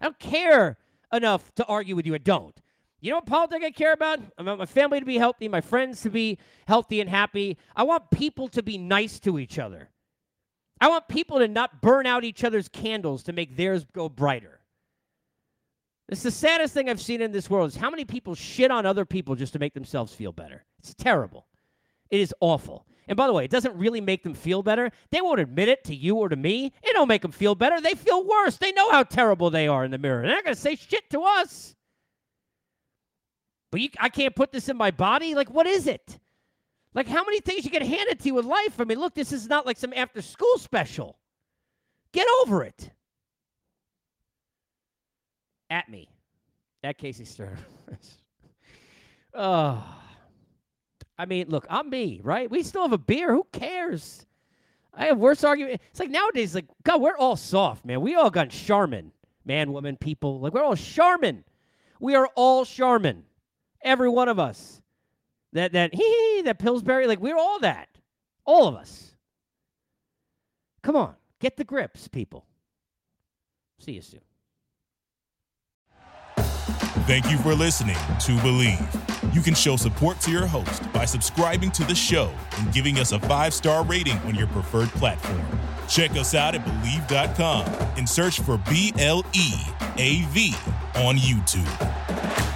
I 0.00 0.06
don't 0.06 0.18
care 0.18 0.78
enough 1.12 1.54
to 1.56 1.64
argue 1.66 1.96
with 1.96 2.06
you. 2.06 2.14
I 2.14 2.18
don't. 2.18 2.56
You 3.00 3.10
know 3.10 3.16
what 3.16 3.26
politics 3.26 3.64
I 3.64 3.70
care 3.70 3.92
about? 3.92 4.20
I 4.38 4.42
want 4.42 4.58
my 4.58 4.66
family 4.66 5.00
to 5.00 5.06
be 5.06 5.16
healthy, 5.16 5.48
my 5.48 5.62
friends 5.62 6.02
to 6.02 6.10
be 6.10 6.38
healthy 6.66 7.00
and 7.00 7.08
happy. 7.08 7.56
I 7.74 7.82
want 7.82 8.10
people 8.10 8.48
to 8.48 8.62
be 8.62 8.76
nice 8.76 9.18
to 9.20 9.38
each 9.38 9.58
other. 9.58 9.88
I 10.80 10.88
want 10.88 11.08
people 11.08 11.38
to 11.38 11.48
not 11.48 11.82
burn 11.82 12.06
out 12.06 12.24
each 12.24 12.44
other's 12.44 12.68
candles 12.68 13.22
to 13.24 13.32
make 13.32 13.56
theirs 13.56 13.84
go 13.92 14.08
brighter. 14.08 14.60
It's 16.08 16.22
the 16.22 16.30
saddest 16.30 16.74
thing 16.74 16.88
I've 16.88 17.00
seen 17.00 17.20
in 17.20 17.30
this 17.30 17.48
world 17.48 17.68
is 17.68 17.76
how 17.76 17.90
many 17.90 18.04
people 18.04 18.34
shit 18.34 18.70
on 18.70 18.84
other 18.84 19.04
people 19.04 19.36
just 19.36 19.52
to 19.52 19.58
make 19.58 19.74
themselves 19.74 20.12
feel 20.12 20.32
better. 20.32 20.64
It's 20.80 20.94
terrible. 20.94 21.46
It 22.10 22.20
is 22.20 22.34
awful. 22.40 22.86
And 23.06 23.16
by 23.16 23.26
the 23.26 23.32
way, 23.32 23.44
it 23.44 23.50
doesn't 23.50 23.76
really 23.76 24.00
make 24.00 24.22
them 24.22 24.34
feel 24.34 24.62
better. 24.62 24.90
They 25.10 25.20
won't 25.20 25.40
admit 25.40 25.68
it 25.68 25.84
to 25.84 25.94
you 25.94 26.16
or 26.16 26.28
to 26.28 26.36
me. 26.36 26.72
It 26.82 26.92
don't 26.92 27.08
make 27.08 27.22
them 27.22 27.32
feel 27.32 27.54
better. 27.54 27.80
They 27.80 27.94
feel 27.94 28.24
worse. 28.24 28.56
They 28.56 28.72
know 28.72 28.90
how 28.90 29.02
terrible 29.02 29.50
they 29.50 29.68
are 29.68 29.84
in 29.84 29.90
the 29.90 29.98
mirror. 29.98 30.22
They're 30.22 30.34
not 30.34 30.44
going 30.44 30.54
to 30.54 30.60
say 30.60 30.76
shit 30.76 31.08
to 31.10 31.22
us. 31.22 31.76
But 33.70 33.80
you, 33.80 33.88
I 33.98 34.08
can't 34.08 34.34
put 34.34 34.52
this 34.52 34.68
in 34.68 34.76
my 34.76 34.90
body. 34.90 35.34
Like, 35.34 35.50
what 35.50 35.66
is 35.66 35.86
it? 35.86 36.18
Like, 36.94 37.06
how 37.06 37.24
many 37.24 37.40
things 37.40 37.64
you 37.64 37.70
get 37.70 37.82
handed 37.82 38.20
to 38.20 38.26
you 38.26 38.38
in 38.38 38.46
life? 38.46 38.80
I 38.80 38.84
mean, 38.84 38.98
look, 38.98 39.14
this 39.14 39.32
is 39.32 39.48
not 39.48 39.64
like 39.64 39.76
some 39.76 39.92
after 39.94 40.20
school 40.22 40.58
special. 40.58 41.18
Get 42.12 42.26
over 42.42 42.64
it. 42.64 42.90
At 45.68 45.88
me. 45.88 46.08
At 46.82 46.98
Casey 46.98 47.24
Stern. 47.24 47.58
oh. 49.34 49.84
I 51.16 51.26
mean, 51.26 51.48
look, 51.48 51.66
I'm 51.68 51.90
me, 51.90 52.20
right? 52.24 52.50
We 52.50 52.62
still 52.62 52.82
have 52.82 52.92
a 52.92 52.98
beer. 52.98 53.32
Who 53.32 53.46
cares? 53.52 54.26
I 54.92 55.06
have 55.06 55.18
worse 55.18 55.44
argument. 55.44 55.80
It's 55.90 56.00
like 56.00 56.10
nowadays, 56.10 56.54
like, 56.54 56.66
God, 56.82 57.00
we're 57.00 57.16
all 57.16 57.36
soft, 57.36 57.84
man. 57.84 58.00
We 58.00 58.16
all 58.16 58.30
got 58.30 58.48
Charmin, 58.48 59.12
man, 59.44 59.72
woman, 59.72 59.96
people. 59.96 60.40
Like, 60.40 60.54
we're 60.54 60.64
all 60.64 60.74
Charmin. 60.76 61.44
We 62.00 62.16
are 62.16 62.26
all 62.34 62.64
Charmin. 62.64 63.24
Every 63.82 64.08
one 64.08 64.28
of 64.28 64.38
us. 64.38 64.79
That 65.52 65.72
that 65.72 65.94
he 65.94 66.42
that 66.44 66.58
Pillsbury, 66.58 67.06
like 67.06 67.20
we're 67.20 67.38
all 67.38 67.60
that. 67.60 67.88
All 68.44 68.68
of 68.68 68.74
us. 68.74 69.14
Come 70.82 70.96
on, 70.96 71.14
get 71.40 71.56
the 71.56 71.64
grips, 71.64 72.08
people. 72.08 72.46
See 73.78 73.92
you 73.92 74.02
soon. 74.02 74.20
Thank 77.06 77.30
you 77.30 77.38
for 77.38 77.54
listening 77.54 77.96
to 77.96 78.32
Bleav. 78.38 79.34
You 79.34 79.40
can 79.40 79.54
show 79.54 79.76
support 79.76 80.20
to 80.20 80.30
your 80.30 80.46
host 80.46 80.92
by 80.92 81.04
subscribing 81.04 81.70
to 81.72 81.84
the 81.84 81.94
show 81.94 82.32
and 82.58 82.72
giving 82.72 82.98
us 82.98 83.12
a 83.12 83.20
five 83.20 83.52
star 83.52 83.84
rating 83.84 84.18
on 84.18 84.34
your 84.34 84.46
preferred 84.48 84.90
platform. 84.90 85.42
Check 85.88 86.12
us 86.12 86.34
out 86.34 86.54
at 86.54 86.64
Bleav.com 86.64 87.66
and 87.96 88.08
search 88.08 88.40
for 88.40 88.58
B 88.70 88.92
L 88.98 89.24
E 89.32 89.54
A 89.96 90.22
V 90.26 90.54
on 90.94 91.16
YouTube. 91.16 92.49